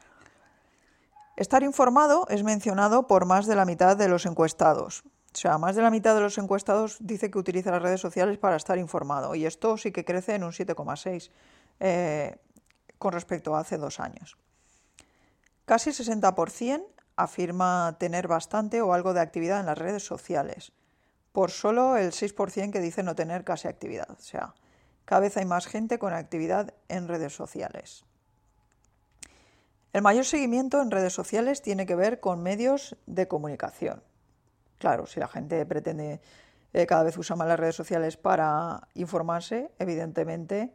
Estar 1.36 1.62
informado 1.62 2.26
es 2.30 2.44
mencionado 2.44 3.06
por 3.06 3.26
más 3.26 3.48
de 3.48 3.56
la 3.56 3.66
mitad 3.66 3.98
de 3.98 4.08
los 4.08 4.26
encuestados. 4.26 5.04
O 5.34 5.40
sea, 5.40 5.58
más 5.58 5.76
de 5.76 5.82
la 5.82 5.92
mitad 5.92 6.16
de 6.16 6.22
los 6.22 6.38
encuestados 6.38 6.98
dice 7.02 7.30
que 7.30 7.38
utiliza 7.38 7.72
las 7.72 7.82
redes 7.82 8.00
sociales 8.00 8.38
para 8.38 8.56
estar 8.56 8.78
informado 8.78 9.36
y 9.36 9.46
esto 9.46 9.76
sí 9.76 9.92
que 9.92 10.06
crece 10.06 10.36
en 10.36 10.46
un 10.46 10.52
7,6 10.52 11.32
eh, 11.80 12.38
con 12.98 13.14
respecto 13.14 13.56
a 13.56 13.60
hace 13.60 13.78
dos 13.78 14.00
años. 14.00 14.38
Casi 15.66 15.92
60% 15.92 16.86
afirma 17.16 17.98
tener 18.00 18.28
bastante 18.28 18.82
o 18.82 18.94
algo 18.94 19.14
de 19.14 19.22
actividad 19.22 19.60
en 19.60 19.66
las 19.66 19.78
redes 19.78 20.06
sociales, 20.06 20.72
por 21.32 21.52
solo 21.52 21.98
el 21.98 22.12
6% 22.12 22.72
que 22.72 22.80
dice 22.80 23.04
no 23.04 23.16
tener 23.16 23.44
casi 23.44 23.68
actividad. 23.68 24.10
O 24.12 24.22
sea, 24.22 24.54
cada 25.06 25.22
vez 25.22 25.36
hay 25.38 25.46
más 25.46 25.68
gente 25.68 26.00
con 26.00 26.14
actividad 26.14 26.74
en 26.88 27.08
redes 27.08 27.36
sociales. 27.36 28.06
El 29.94 30.02
mayor 30.02 30.26
seguimiento 30.26 30.82
en 30.82 30.92
redes 30.92 31.14
sociales 31.14 31.62
tiene 31.62 31.86
que 31.86 31.96
ver 31.96 32.20
con 32.20 32.44
medios 32.44 32.96
de 33.06 33.28
comunicación. 33.28 34.04
Claro, 34.78 35.08
si 35.08 35.20
la 35.20 35.28
gente 35.28 35.66
pretende 35.66 36.22
eh, 36.74 36.86
cada 36.86 37.04
vez 37.04 37.18
usar 37.18 37.38
más 37.38 37.48
las 37.48 37.60
redes 37.60 37.76
sociales 37.76 38.16
para 38.16 38.88
informarse, 38.94 39.72
evidentemente 39.80 40.72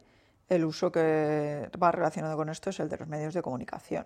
el 0.55 0.65
uso 0.65 0.91
que 0.91 1.69
va 1.81 1.91
relacionado 1.91 2.37
con 2.37 2.49
esto 2.49 2.69
es 2.69 2.79
el 2.79 2.89
de 2.89 2.97
los 2.97 3.07
medios 3.07 3.33
de 3.33 3.41
comunicación. 3.41 4.05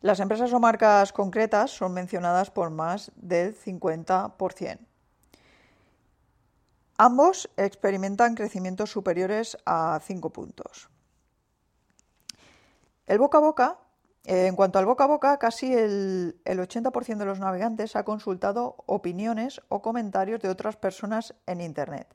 Las 0.00 0.20
empresas 0.20 0.52
o 0.52 0.60
marcas 0.60 1.12
concretas 1.12 1.70
son 1.70 1.92
mencionadas 1.92 2.50
por 2.50 2.70
más 2.70 3.12
del 3.16 3.56
50%. 3.56 4.78
Ambos 6.98 7.50
experimentan 7.56 8.34
crecimientos 8.34 8.90
superiores 8.90 9.56
a 9.64 10.00
5 10.02 10.30
puntos. 10.30 10.88
El 13.06 13.18
boca 13.18 13.38
a 13.38 13.40
boca 13.40 13.78
eh, 14.24 14.46
en 14.46 14.54
cuanto 14.54 14.78
al 14.78 14.86
boca 14.86 15.04
a 15.04 15.08
boca, 15.08 15.38
casi 15.38 15.74
el, 15.74 16.36
80% 16.44 17.16
de 17.16 17.24
los 17.24 17.40
navegantes 17.40 17.96
ha 17.96 18.04
consultado 18.04 18.76
opiniones 18.86 19.60
o 19.68 19.82
comentarios 19.82 20.40
de 20.40 20.48
otras 20.48 20.76
personas 20.76 21.34
en 21.46 21.60
Internet. 21.60 22.06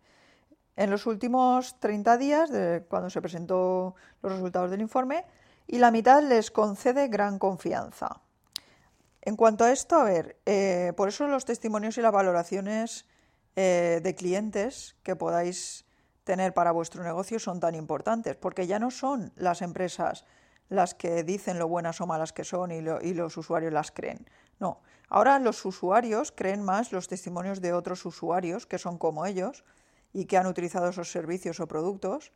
En 0.78 0.92
los 0.92 1.08
últimos 1.08 1.80
30 1.80 2.18
días, 2.18 2.52
de 2.52 2.86
cuando 2.88 3.10
se 3.10 3.20
presentó 3.20 3.96
los 4.22 4.32
resultados 4.32 4.72
del 4.72 4.80
informe, 4.80 5.26
y 5.66 5.80
la 5.80 5.92
mitad 5.92 6.24
les 6.24 6.52
concede 6.52 7.08
gran 7.10 7.40
confianza. 7.40 8.22
En 9.22 9.36
cuanto 9.36 9.66
a 9.66 9.72
esto, 9.72 9.98
a 9.98 10.04
ver, 10.04 10.38
eh, 10.46 10.94
por 10.96 11.10
eso 11.10 11.28
los 11.28 11.44
testimonios 11.44 11.98
y 11.98 12.02
las 12.02 12.14
valoraciones 12.14 13.06
eh, 13.56 14.00
de 14.04 14.16
clientes 14.16 14.96
que 15.04 15.16
podáis 15.16 15.84
tener 16.24 16.54
para 16.54 16.72
vuestro 16.72 17.04
negocio 17.04 17.40
son 17.40 17.60
tan 17.60 17.74
importantes, 17.74 18.36
porque 18.36 18.68
ya 18.68 18.78
no 18.78 18.92
son 18.92 19.34
las 19.36 19.62
empresas 19.62 20.26
las 20.70 20.94
que 20.94 21.24
dicen 21.24 21.58
lo 21.58 21.68
buenas 21.68 22.02
o 22.02 22.08
malas 22.08 22.34
que 22.34 22.44
son 22.44 22.72
y, 22.72 22.82
los 22.82 23.38
usuarios 23.38 23.74
las 23.74 23.92
creen. 23.92 24.30
No, 24.60 24.82
ahora 25.10 25.40
los 25.40 25.66
usuarios 25.66 26.32
creen 26.32 26.62
más 26.62 26.92
los 26.92 27.08
testimonios 27.08 27.62
de 27.62 27.74
otros 27.74 28.06
usuarios 28.06 28.66
que 28.66 28.78
son 28.78 28.98
como 28.98 29.26
ellos 29.26 29.64
y 30.14 30.26
que 30.26 30.38
han 30.38 30.48
utilizado 30.48 30.90
esos 30.90 31.12
servicios 31.12 31.60
o 31.60 31.68
productos, 31.68 32.32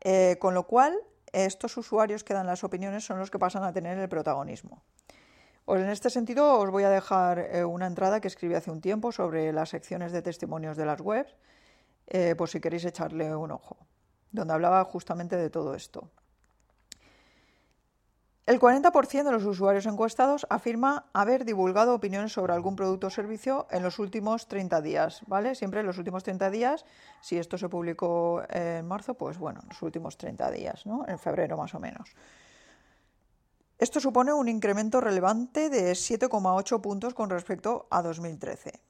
eh, 0.00 0.36
con 0.40 0.54
lo 0.54 0.66
cual 0.66 0.96
estos 1.32 1.76
usuarios 1.76 2.24
que 2.24 2.34
dan 2.34 2.46
las 2.46 2.64
opiniones 2.64 3.04
son 3.04 3.18
los 3.18 3.30
que 3.30 3.38
pasan 3.38 3.64
a 3.64 3.72
tener 3.72 3.98
el 3.98 4.08
protagonismo. 4.08 4.82
Pues 5.64 5.82
en 5.82 5.90
este 5.90 6.10
sentido 6.10 6.58
os 6.60 6.70
voy 6.70 6.84
a 6.84 6.90
dejar 6.90 7.38
eh, 7.38 7.64
una 7.64 7.86
entrada 7.86 8.20
que 8.20 8.28
escribí 8.28 8.54
hace 8.54 8.70
un 8.70 8.80
tiempo 8.80 9.10
sobre 9.10 9.52
las 9.52 9.70
secciones 9.70 10.12
de 10.12 10.22
testimonios 10.22 10.76
de 10.76 10.86
las 10.86 11.00
webs, 11.00 11.34
eh, 12.06 12.34
por 12.36 12.48
si 12.48 12.60
queréis 12.60 12.84
echarle 12.84 13.34
un 13.34 13.50
ojo, 13.50 13.76
donde 14.30 14.54
hablaba 14.54 14.84
justamente 14.84 15.36
de 15.36 15.50
todo 15.50 15.74
esto. 15.74 16.08
El 18.46 18.60
40% 18.60 19.24
de 19.24 19.32
los 19.32 19.44
usuarios 19.44 19.86
encuestados 19.86 20.46
afirma 20.48 21.06
haber 21.12 21.44
divulgado 21.44 21.92
opiniones 21.92 22.32
sobre 22.32 22.52
algún 22.52 22.76
producto 22.76 23.08
o 23.08 23.10
servicio 23.10 23.66
en 23.72 23.82
los 23.82 23.98
últimos 23.98 24.46
30 24.46 24.80
días, 24.82 25.22
¿vale? 25.26 25.56
Siempre 25.56 25.80
en 25.80 25.86
los 25.86 25.98
últimos 25.98 26.22
30 26.22 26.48
días, 26.50 26.84
si 27.20 27.38
esto 27.38 27.58
se 27.58 27.68
publicó 27.68 28.44
en 28.48 28.86
marzo, 28.86 29.14
pues 29.14 29.36
bueno, 29.36 29.58
en 29.64 29.70
los 29.70 29.82
últimos 29.82 30.16
30 30.16 30.48
días, 30.52 30.86
¿no? 30.86 31.04
En 31.08 31.18
febrero 31.18 31.56
más 31.56 31.74
o 31.74 31.80
menos. 31.80 32.14
Esto 33.78 33.98
supone 33.98 34.32
un 34.32 34.48
incremento 34.48 35.00
relevante 35.00 35.68
de 35.68 35.90
7,8 35.90 36.80
puntos 36.80 37.14
con 37.14 37.30
respecto 37.30 37.88
a 37.90 38.00
2013. 38.00 38.80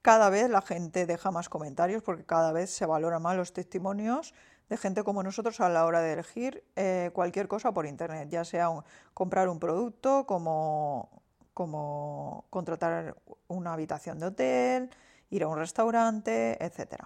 Cada 0.00 0.30
vez 0.30 0.48
la 0.48 0.62
gente 0.62 1.04
deja 1.04 1.30
más 1.30 1.50
comentarios 1.50 2.02
porque 2.02 2.24
cada 2.24 2.52
vez 2.52 2.70
se 2.70 2.86
valoran 2.86 3.20
más 3.20 3.36
los 3.36 3.52
testimonios 3.52 4.32
de 4.68 4.76
gente 4.76 5.04
como 5.04 5.22
nosotros 5.22 5.60
a 5.60 5.68
la 5.68 5.84
hora 5.84 6.00
de 6.00 6.14
elegir 6.14 6.64
eh, 6.76 7.10
cualquier 7.12 7.48
cosa 7.48 7.72
por 7.72 7.86
Internet, 7.86 8.28
ya 8.30 8.44
sea 8.44 8.70
comprar 9.12 9.48
un 9.48 9.58
producto, 9.58 10.26
como, 10.26 11.22
como 11.52 12.46
contratar 12.50 13.16
una 13.48 13.74
habitación 13.74 14.18
de 14.18 14.26
hotel, 14.26 14.90
ir 15.30 15.42
a 15.42 15.48
un 15.48 15.58
restaurante, 15.58 16.62
etc. 16.64 17.04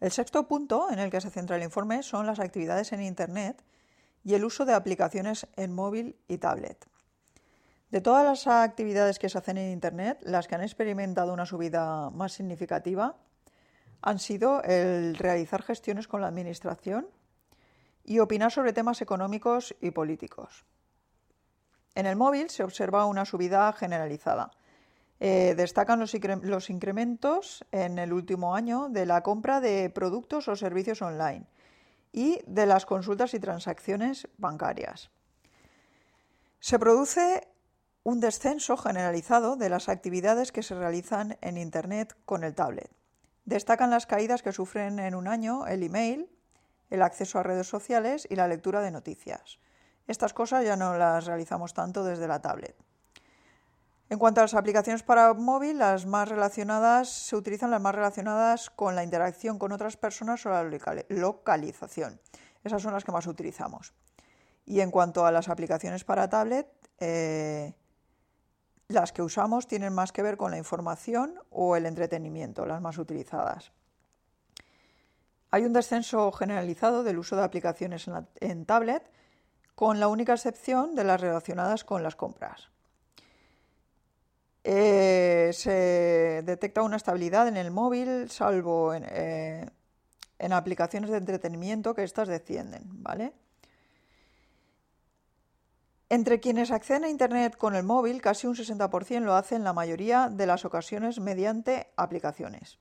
El 0.00 0.10
sexto 0.10 0.46
punto 0.46 0.90
en 0.90 0.98
el 0.98 1.10
que 1.10 1.20
se 1.20 1.30
centra 1.30 1.56
el 1.56 1.62
informe 1.62 2.02
son 2.02 2.26
las 2.26 2.40
actividades 2.40 2.92
en 2.92 3.02
Internet 3.02 3.62
y 4.22 4.34
el 4.34 4.44
uso 4.44 4.64
de 4.64 4.74
aplicaciones 4.74 5.46
en 5.56 5.74
móvil 5.74 6.16
y 6.28 6.38
tablet. 6.38 6.86
De 7.90 8.00
todas 8.00 8.24
las 8.24 8.46
actividades 8.46 9.18
que 9.18 9.28
se 9.28 9.38
hacen 9.38 9.58
en 9.58 9.72
Internet, 9.72 10.18
las 10.22 10.46
que 10.46 10.54
han 10.54 10.62
experimentado 10.62 11.32
una 11.32 11.46
subida 11.46 12.10
más 12.10 12.32
significativa 12.32 13.16
han 14.02 14.18
sido 14.18 14.62
el 14.62 15.16
realizar 15.16 15.62
gestiones 15.62 16.08
con 16.08 16.20
la 16.20 16.28
Administración 16.28 17.08
y 18.04 18.18
opinar 18.18 18.50
sobre 18.50 18.72
temas 18.72 19.02
económicos 19.02 19.74
y 19.80 19.90
políticos. 19.90 20.64
En 21.94 22.06
el 22.06 22.16
móvil 22.16 22.50
se 22.50 22.64
observa 22.64 23.06
una 23.06 23.24
subida 23.24 23.72
generalizada. 23.72 24.50
Eh, 25.18 25.54
destacan 25.56 26.00
los, 26.00 26.14
los 26.42 26.70
incrementos 26.70 27.64
en 27.72 27.98
el 27.98 28.12
último 28.12 28.54
año 28.54 28.88
de 28.88 29.04
la 29.04 29.22
compra 29.22 29.60
de 29.60 29.90
productos 29.90 30.48
o 30.48 30.56
servicios 30.56 31.02
online 31.02 31.46
y 32.12 32.40
de 32.46 32.66
las 32.66 32.86
consultas 32.86 33.34
y 33.34 33.40
transacciones 33.40 34.28
bancarias. 34.38 35.10
Se 36.58 36.78
produce 36.78 37.48
un 38.02 38.20
descenso 38.20 38.76
generalizado 38.76 39.56
de 39.56 39.68
las 39.68 39.88
actividades 39.88 40.52
que 40.52 40.62
se 40.62 40.74
realizan 40.74 41.36
en 41.42 41.58
Internet 41.58 42.16
con 42.24 42.44
el 42.44 42.54
tablet. 42.54 42.90
Destacan 43.50 43.90
las 43.90 44.06
caídas 44.06 44.42
que 44.42 44.52
sufren 44.52 45.00
en 45.00 45.16
un 45.16 45.26
año 45.26 45.66
el 45.66 45.82
email, 45.82 46.30
el 46.88 47.02
acceso 47.02 47.36
a 47.36 47.42
redes 47.42 47.66
sociales 47.66 48.24
y 48.30 48.36
la 48.36 48.46
lectura 48.46 48.80
de 48.80 48.92
noticias. 48.92 49.58
Estas 50.06 50.32
cosas 50.32 50.64
ya 50.64 50.76
no 50.76 50.96
las 50.96 51.26
realizamos 51.26 51.74
tanto 51.74 52.04
desde 52.04 52.28
la 52.28 52.40
tablet. 52.40 52.76
En 54.08 54.20
cuanto 54.20 54.40
a 54.40 54.44
las 54.44 54.54
aplicaciones 54.54 55.02
para 55.02 55.34
móvil, 55.34 55.78
las 55.78 56.06
más 56.06 56.28
relacionadas 56.28 57.08
se 57.08 57.34
utilizan 57.34 57.72
las 57.72 57.80
más 57.80 57.92
relacionadas 57.92 58.70
con 58.70 58.94
la 58.94 59.02
interacción 59.02 59.58
con 59.58 59.72
otras 59.72 59.96
personas 59.96 60.46
o 60.46 60.50
la 60.50 60.62
localización. 61.08 62.20
Esas 62.62 62.80
son 62.80 62.92
las 62.92 63.02
que 63.02 63.10
más 63.10 63.26
utilizamos. 63.26 63.94
Y 64.64 64.80
en 64.80 64.92
cuanto 64.92 65.26
a 65.26 65.32
las 65.32 65.48
aplicaciones 65.48 66.04
para 66.04 66.30
tablet, 66.30 66.68
eh, 67.00 67.74
las 68.90 69.12
que 69.12 69.22
usamos 69.22 69.66
tienen 69.66 69.92
más 69.92 70.12
que 70.12 70.22
ver 70.22 70.36
con 70.36 70.50
la 70.50 70.58
información 70.58 71.34
o 71.50 71.76
el 71.76 71.86
entretenimiento, 71.86 72.66
las 72.66 72.80
más 72.80 72.98
utilizadas. 72.98 73.72
Hay 75.52 75.64
un 75.64 75.72
descenso 75.72 76.30
generalizado 76.32 77.02
del 77.02 77.18
uso 77.18 77.36
de 77.36 77.44
aplicaciones 77.44 78.08
en, 78.40 78.66
tablet, 78.66 79.10
con 79.74 79.98
la 79.98 80.08
única 80.08 80.34
excepción 80.34 80.94
de 80.94 81.04
las 81.04 81.20
relacionadas 81.20 81.84
con 81.84 82.02
las 82.02 82.16
compras. 82.16 82.68
Eh, 84.62 85.50
se 85.54 86.42
detecta 86.44 86.82
una 86.82 86.96
estabilidad 86.96 87.48
en 87.48 87.56
el 87.56 87.70
móvil, 87.70 88.30
salvo 88.30 88.92
en, 88.92 89.04
eh, 89.08 89.66
en 90.38 90.52
aplicaciones 90.52 91.10
de 91.10 91.16
entretenimiento 91.16 91.94
que 91.94 92.04
estas 92.04 92.28
descienden, 92.28 92.82
¿vale? 92.86 93.32
Entre 96.12 96.40
quienes 96.40 96.72
acceden 96.72 97.04
a 97.04 97.08
Internet 97.08 97.56
con 97.56 97.76
el 97.76 97.84
móvil, 97.84 98.20
casi 98.20 98.48
un 98.48 98.56
60% 98.56 99.20
lo 99.20 99.36
hacen 99.36 99.62
la 99.62 99.72
mayoría 99.72 100.28
de 100.28 100.44
las 100.44 100.64
ocasiones 100.64 101.20
mediante 101.20 101.86
aplicaciones. 101.96 102.80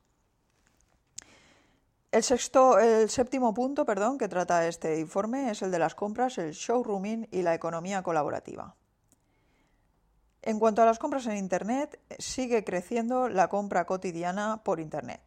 El, 2.11 2.23
sexto, 2.23 2.79
el 2.79 3.07
séptimo 3.07 3.53
punto 3.53 3.85
perdón, 3.85 4.17
que 4.17 4.27
trata 4.27 4.67
este 4.67 4.99
informe 4.99 5.51
es 5.51 5.61
el 5.61 5.69
de 5.69 5.77
las 5.77 5.93
compras, 5.93 6.39
el 6.39 6.53
showrooming 6.53 7.27
y 7.29 7.43
la 7.43 7.53
economía 7.53 8.01
colaborativa. 8.01 8.75
En 10.41 10.57
cuanto 10.57 10.81
a 10.81 10.85
las 10.85 10.97
compras 10.97 11.27
en 11.27 11.37
Internet, 11.37 11.99
sigue 12.17 12.63
creciendo 12.63 13.29
la 13.29 13.47
compra 13.47 13.85
cotidiana 13.85 14.61
por 14.63 14.79
Internet. 14.79 15.21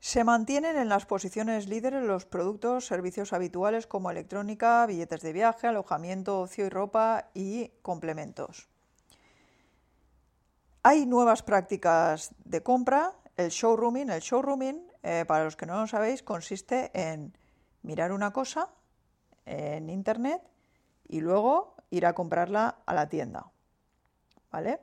Se 0.00 0.24
mantienen 0.24 0.78
en 0.78 0.88
las 0.88 1.04
posiciones 1.04 1.68
líderes 1.68 2.02
los 2.02 2.24
productos, 2.24 2.86
servicios 2.86 3.34
habituales 3.34 3.86
como 3.86 4.10
electrónica, 4.10 4.86
billetes 4.86 5.20
de 5.20 5.34
viaje, 5.34 5.66
alojamiento, 5.66 6.40
ocio 6.40 6.64
y 6.64 6.68
ropa 6.70 7.28
y 7.34 7.68
complementos. 7.82 8.68
Hay 10.82 11.04
nuevas 11.04 11.42
prácticas 11.42 12.34
de 12.46 12.62
compra, 12.62 13.12
el 13.36 13.50
showrooming. 13.50 14.08
El 14.08 14.20
showrooming, 14.20 14.90
eh, 15.02 15.26
para 15.28 15.44
los 15.44 15.56
que 15.56 15.66
no 15.66 15.78
lo 15.78 15.86
sabéis, 15.86 16.22
consiste 16.22 16.90
en 16.94 17.36
mirar 17.82 18.12
una 18.12 18.32
cosa 18.32 18.70
en 19.44 19.90
internet 19.90 20.40
y 21.08 21.20
luego 21.20 21.74
ir 21.90 22.06
a 22.06 22.14
comprarla 22.14 22.78
a 22.86 22.94
la 22.94 23.10
tienda. 23.10 23.52
¿Vale? 24.50 24.80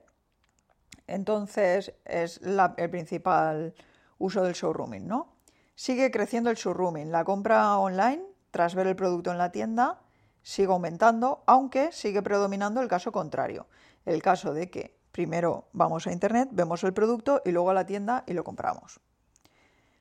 Entonces 1.08 1.94
es 2.06 2.40
el 2.44 2.90
principal 2.92 3.74
uso 4.18 4.44
del 4.44 4.54
showrooming, 4.54 5.08
¿no? 5.08 5.36
Sigue 5.76 6.12
creciendo 6.12 6.50
el 6.50 6.56
showrooming. 6.56 7.12
La 7.12 7.24
compra 7.24 7.78
online, 7.78 8.24
tras 8.52 8.76
ver 8.76 8.88
el 8.88 8.96
producto 8.96 9.32
en 9.32 9.38
la 9.38 9.52
tienda, 9.52 10.00
sigue 10.42 10.72
aumentando, 10.72 11.44
aunque 11.46 11.92
sigue 11.92 12.22
predominando 12.22 12.82
el 12.82 12.88
caso 12.88 13.12
contrario. 13.12 13.68
El 14.06 14.22
caso 14.22 14.54
de 14.54 14.70
que 14.70 14.98
primero 15.12 15.68
vamos 15.74 16.08
a 16.08 16.12
Internet, 16.12 16.50
vemos 16.52 16.84
el 16.84 16.94
producto 16.94 17.42
y 17.44 17.52
luego 17.52 17.72
a 17.72 17.74
la 17.74 17.86
tienda 17.86 18.24
y 18.28 18.34
lo 18.34 18.44
compramos. 18.44 19.00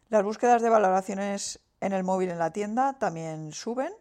Las 0.08 0.22
búsquedas 0.22 0.62
de 0.62 0.70
valoraciones 0.70 1.60
en 1.80 1.92
el 1.92 2.04
móvil 2.04 2.30
en 2.30 2.38
la 2.38 2.52
tienda 2.52 2.98
también 2.98 3.52
suben 3.52 3.92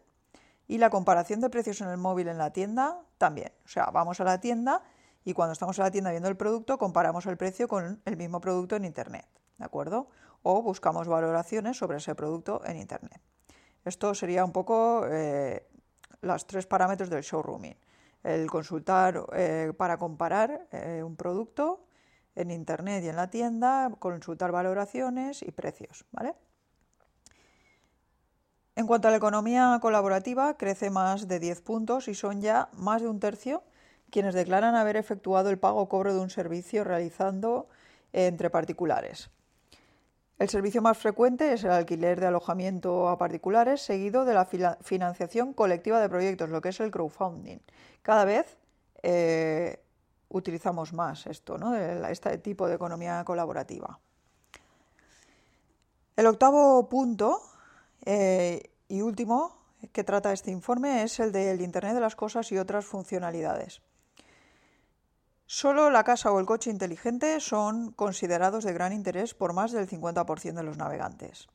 y 0.68 0.78
la 0.78 0.90
comparación 0.90 1.42
de 1.42 1.50
precios 1.50 1.82
en 1.82 1.88
el 1.88 1.98
móvil 1.98 2.28
en 2.28 2.38
la 2.38 2.52
tienda 2.52 3.02
también. 3.18 3.52
O 3.66 3.68
sea, 3.68 3.86
vamos 3.88 4.20
a 4.20 4.24
la 4.24 4.40
tienda 4.40 4.84
y 5.24 5.34
cuando 5.34 5.54
estamos 5.54 5.78
en 5.80 5.84
la 5.86 5.92
tienda 5.92 6.12
viendo 6.12 6.30
el 6.30 6.38
producto 6.38 6.78
comparamos 6.78 7.26
el 7.26 7.38
precio 7.38 7.68
con 7.68 8.02
el 8.06 8.18
mismo 8.18 8.40
producto 8.40 8.76
en 8.76 8.86
Internet. 8.86 9.28
¿De 9.58 9.66
acuerdo? 9.66 10.10
O 10.44 10.62
buscamos 10.62 11.08
valoraciones 11.08 11.78
sobre 11.78 11.98
ese 11.98 12.16
producto 12.16 12.62
en 12.66 12.78
Internet. 12.78 13.22
Esto 13.84 14.14
sería 14.14 14.44
un 14.44 14.52
poco 14.52 15.06
eh, 15.08 15.68
los 16.22 16.48
tres 16.48 16.66
parámetros 16.66 17.10
del 17.10 17.24
showrooming. 17.24 17.78
El 18.24 18.50
consultar 18.50 19.24
eh, 19.34 19.74
para 19.78 19.98
comparar 19.98 20.68
eh, 20.72 21.04
un 21.04 21.16
producto 21.16 21.86
en 22.36 22.52
Internet 22.52 23.04
y 23.04 23.10
en 23.10 23.16
la 23.16 23.30
tienda, 23.30 23.92
consultar 24.00 24.52
valoraciones 24.52 25.42
y 25.42 25.52
precios, 25.52 26.06
¿vale? 26.12 26.34
En 28.76 28.88
cuanto 28.88 29.08
a 29.08 29.12
la 29.12 29.18
economía 29.18 29.78
colaborativa, 29.82 30.58
crece 30.58 30.90
más 30.90 31.30
de 31.30 31.40
10 31.40 31.62
puntos 31.62 32.10
y 32.10 32.16
son 32.16 32.42
ya 32.42 32.68
más 32.74 33.02
de 33.02 33.08
un 33.08 33.20
tercio 33.20 33.64
quienes 34.10 34.34
declaran 34.34 34.76
haber 34.76 34.98
efectuado 34.98 35.50
el 35.50 35.60
pago 35.60 35.82
o 35.82 35.90
cobro 35.90 36.14
de 36.14 36.20
un 36.20 36.30
servicio 36.30 36.84
realizando 36.84 37.68
entre 38.12 38.50
particulares. 38.50 39.30
El 40.38 40.50
servicio 40.50 40.82
más 40.82 40.98
frecuente 40.98 41.54
es 41.54 41.64
el 41.64 41.72
alquiler 41.72 42.20
de 42.20 42.28
alojamiento 42.28 43.08
a 43.08 43.18
particulares, 43.18 43.82
seguido 43.82 44.26
de 44.26 44.34
la 44.34 44.46
financiación 44.46 45.54
colectiva 45.54 46.02
de 46.02 46.10
proyectos, 46.10 46.50
lo 46.50 46.62
que 46.62 46.70
es 46.70 46.80
el 46.82 46.92
crowdfunding. 46.92 47.60
Cada 48.02 48.26
vez 48.26 48.58
eh, 49.02 49.80
utilizamos 50.28 50.92
más 50.92 51.26
esto, 51.28 51.58
este 52.10 52.38
tipo 52.40 52.68
de 52.68 52.76
economía 52.76 53.24
colaborativa. 53.24 53.98
El 56.18 56.28
octavo 56.28 56.88
punto 56.90 57.42
eh, 58.06 58.72
y 58.90 59.02
último 59.02 59.58
que 59.94 60.04
trata 60.04 60.34
este 60.34 60.52
informe 60.52 61.04
es 61.04 61.20
el 61.22 61.32
del 61.32 61.62
Internet 61.62 61.94
de 61.94 62.02
las 62.02 62.16
Cosas 62.16 62.52
y 62.52 62.58
otras 62.58 62.86
funcionalidades. 62.86 63.82
Solo 65.48 65.92
la 65.92 66.04
casa 66.04 66.32
o 66.32 66.40
el 66.40 66.48
coche 66.48 66.72
inteligente 66.72 67.40
son 67.40 67.92
considerados 67.92 68.64
de 68.64 68.74
gran 68.74 68.94
interés 68.94 69.36
por 69.36 69.54
más 69.54 69.72
del 69.72 69.88
50% 69.88 70.54
de 70.54 70.64
los 70.64 70.78
navegantes. 70.78 71.48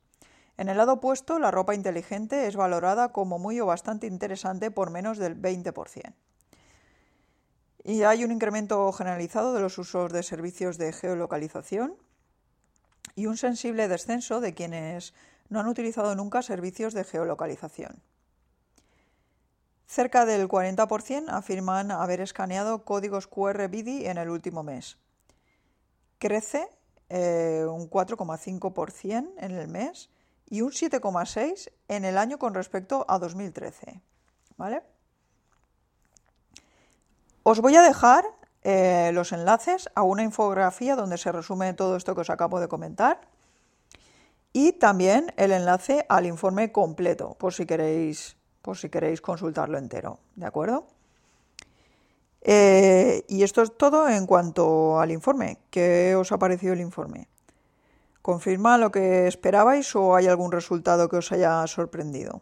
En 0.57 0.69
el 0.69 0.77
lado 0.77 0.93
opuesto, 0.93 1.39
la 1.39 1.51
ropa 1.51 1.75
inteligente 1.75 2.47
es 2.47 2.55
valorada 2.55 3.11
como 3.11 3.37
muy 3.37 3.59
o 3.59 3.65
bastante 3.65 4.07
interesante 4.07 4.71
por 4.71 4.91
menos 4.91 5.17
del 5.17 5.41
20%. 5.41 6.13
Y 7.83 8.03
hay 8.03 8.23
un 8.23 8.31
incremento 8.31 8.91
generalizado 8.93 9.53
de 9.53 9.61
los 9.61 9.77
usos 9.77 10.13
de 10.13 10.23
servicios 10.23 10.77
de 10.77 10.93
geolocalización 10.93 11.95
y 13.15 13.25
un 13.25 13.37
sensible 13.37 13.87
descenso 13.87 14.39
de 14.39 14.53
quienes 14.53 15.13
no 15.49 15.59
han 15.59 15.67
utilizado 15.67 16.15
nunca 16.15 16.43
servicios 16.43 16.93
de 16.93 17.03
geolocalización. 17.03 18.01
Cerca 19.91 20.25
del 20.25 20.47
40% 20.47 21.25
afirman 21.27 21.91
haber 21.91 22.21
escaneado 22.21 22.85
códigos 22.85 23.27
QR 23.27 23.67
BIDI 23.67 24.05
en 24.05 24.17
el 24.17 24.29
último 24.29 24.63
mes. 24.63 24.97
Crece 26.17 26.69
eh, 27.09 27.65
un 27.69 27.89
4,5% 27.89 29.33
en 29.37 29.51
el 29.51 29.67
mes 29.67 30.09
y 30.49 30.61
un 30.61 30.71
7,6% 30.71 31.73
en 31.89 32.05
el 32.05 32.17
año 32.17 32.39
con 32.39 32.53
respecto 32.53 33.05
a 33.09 33.19
2013. 33.19 33.99
¿Vale? 34.55 34.81
Os 37.43 37.59
voy 37.59 37.75
a 37.75 37.81
dejar 37.81 38.23
eh, 38.63 39.11
los 39.13 39.33
enlaces 39.33 39.89
a 39.93 40.03
una 40.03 40.23
infografía 40.23 40.95
donde 40.95 41.17
se 41.17 41.33
resume 41.33 41.73
todo 41.73 41.97
esto 41.97 42.15
que 42.15 42.21
os 42.21 42.29
acabo 42.29 42.61
de 42.61 42.69
comentar 42.69 43.19
y 44.53 44.71
también 44.71 45.33
el 45.35 45.51
enlace 45.51 46.05
al 46.07 46.27
informe 46.27 46.71
completo, 46.71 47.35
por 47.37 47.53
si 47.53 47.65
queréis 47.65 48.37
por 48.61 48.77
si 48.77 48.89
queréis 48.89 49.21
consultarlo 49.21 49.77
entero, 49.77 50.19
¿de 50.35 50.45
acuerdo? 50.45 50.85
Eh, 52.41 53.23
y 53.27 53.43
esto 53.43 53.61
es 53.61 53.77
todo 53.77 54.09
en 54.09 54.25
cuanto 54.25 54.99
al 54.99 55.11
informe. 55.11 55.59
¿Qué 55.69 56.15
os 56.15 56.31
ha 56.31 56.39
parecido 56.39 56.73
el 56.73 56.81
informe? 56.81 57.27
¿Confirma 58.21 58.77
lo 58.77 58.91
que 58.91 59.27
esperabais 59.27 59.95
o 59.95 60.15
hay 60.15 60.27
algún 60.27 60.51
resultado 60.51 61.09
que 61.09 61.17
os 61.17 61.31
haya 61.31 61.65
sorprendido? 61.67 62.41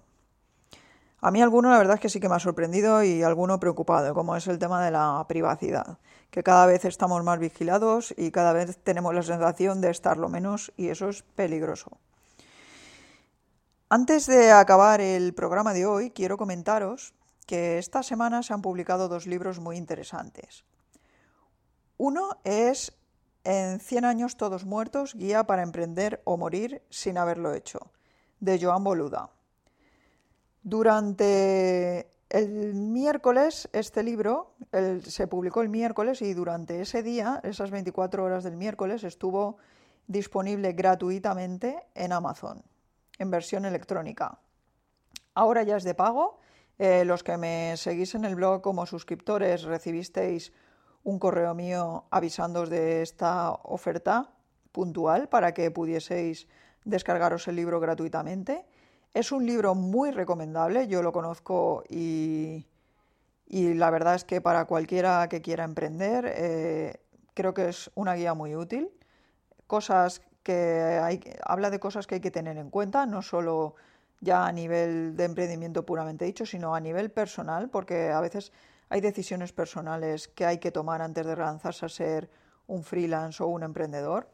A 1.21 1.31
mí 1.31 1.41
alguno 1.41 1.69
la 1.69 1.77
verdad 1.77 1.95
es 1.95 2.01
que 2.01 2.09
sí 2.09 2.21
que 2.21 2.29
me 2.29 2.35
ha 2.35 2.39
sorprendido 2.39 3.03
y 3.03 3.23
alguno 3.23 3.59
preocupado, 3.59 4.13
como 4.13 4.37
es 4.37 4.47
el 4.47 4.57
tema 4.57 4.83
de 4.83 4.91
la 4.91 5.25
privacidad, 5.27 5.97
que 6.31 6.43
cada 6.43 6.65
vez 6.65 6.85
estamos 6.85 7.23
más 7.25 7.39
vigilados 7.39 8.13
y 8.17 8.31
cada 8.31 8.53
vez 8.53 8.77
tenemos 8.77 9.13
la 9.13 9.23
sensación 9.23 9.81
de 9.81 9.89
estarlo 9.89 10.29
menos 10.29 10.71
y 10.77 10.87
eso 10.87 11.09
es 11.09 11.23
peligroso. 11.23 11.97
Antes 13.91 14.27
de 14.27 14.51
acabar 14.51 15.01
el 15.01 15.33
programa 15.33 15.73
de 15.73 15.87
hoy, 15.87 16.11
quiero 16.11 16.37
comentaros 16.37 17.15
que 17.47 17.79
esta 17.79 18.03
semana 18.03 18.43
se 18.43 18.53
han 18.53 18.61
publicado 18.61 19.07
dos 19.07 19.25
libros 19.25 19.59
muy 19.59 19.77
interesantes. 19.77 20.63
Uno 21.97 22.37
es 22.43 22.93
En 23.43 23.79
100 23.79 24.05
años 24.05 24.37
todos 24.37 24.65
muertos, 24.65 25.15
guía 25.15 25.45
para 25.45 25.63
emprender 25.63 26.21
o 26.23 26.37
morir 26.37 26.83
sin 26.91 27.17
haberlo 27.17 27.51
hecho, 27.55 27.79
de 28.39 28.59
Joan 28.61 28.83
Boluda. 28.83 29.31
Durante 30.61 32.11
el 32.29 32.75
miércoles, 32.75 33.69
este 33.73 34.03
libro 34.03 34.53
se 35.03 35.25
publicó 35.25 35.61
el 35.61 35.69
miércoles 35.69 36.21
y 36.21 36.35
durante 36.35 36.81
ese 36.81 37.01
día, 37.01 37.39
esas 37.43 37.71
24 37.71 38.23
horas 38.23 38.43
del 38.43 38.55
miércoles, 38.55 39.03
estuvo 39.03 39.57
disponible 40.05 40.73
gratuitamente 40.73 41.87
en 41.95 42.11
Amazon 42.11 42.61
en 43.19 43.29
versión 43.29 43.65
electrónica. 43.65 44.39
Ahora 45.35 45.63
ya 45.63 45.77
es 45.77 45.83
de 45.83 45.93
pago. 45.93 46.39
Eh, 46.79 47.05
los 47.05 47.23
que 47.23 47.37
me 47.37 47.75
seguís 47.77 48.15
en 48.15 48.25
el 48.25 48.35
blog 48.35 48.61
como 48.61 48.85
suscriptores 48.85 49.63
recibisteis 49.63 50.53
un 51.03 51.19
correo 51.19 51.53
mío 51.53 52.05
avisándoos 52.09 52.69
de 52.69 53.01
esta 53.01 53.51
oferta 53.51 54.33
puntual 54.71 55.29
para 55.29 55.53
que 55.53 55.71
pudieseis 55.71 56.47
descargaros 56.85 57.47
el 57.47 57.55
libro 57.55 57.79
gratuitamente. 57.79 58.65
Es 59.13 59.31
un 59.31 59.45
libro 59.45 59.75
muy 59.75 60.11
recomendable, 60.11 60.87
yo 60.87 61.01
lo 61.01 61.11
conozco 61.11 61.83
y, 61.89 62.67
y 63.45 63.73
la 63.73 63.89
verdad 63.89 64.15
es 64.15 64.23
que 64.23 64.39
para 64.39 64.65
cualquiera 64.65 65.27
que 65.29 65.41
quiera 65.41 65.63
emprender 65.63 66.25
eh, 66.27 67.01
creo 67.33 67.53
que 67.53 67.69
es 67.69 67.91
una 67.95 68.13
guía 68.13 68.33
muy 68.33 68.55
útil. 68.55 68.89
Cosas 69.67 70.21
que 70.43 70.99
hay, 71.01 71.21
habla 71.43 71.69
de 71.69 71.79
cosas 71.79 72.07
que 72.07 72.15
hay 72.15 72.21
que 72.21 72.31
tener 72.31 72.57
en 72.57 72.69
cuenta, 72.69 73.05
no 73.05 73.21
solo 73.21 73.75
ya 74.21 74.45
a 74.45 74.51
nivel 74.51 75.15
de 75.15 75.25
emprendimiento 75.25 75.85
puramente 75.85 76.25
dicho, 76.25 76.45
sino 76.45 76.75
a 76.75 76.79
nivel 76.79 77.11
personal, 77.11 77.69
porque 77.69 78.09
a 78.09 78.19
veces 78.19 78.51
hay 78.89 79.01
decisiones 79.01 79.53
personales 79.53 80.27
que 80.27 80.45
hay 80.45 80.57
que 80.57 80.71
tomar 80.71 81.01
antes 81.01 81.25
de 81.25 81.35
lanzarse 81.35 81.85
a 81.85 81.89
ser 81.89 82.29
un 82.67 82.83
freelance 82.83 83.41
o 83.43 83.47
un 83.47 83.63
emprendedor 83.63 84.27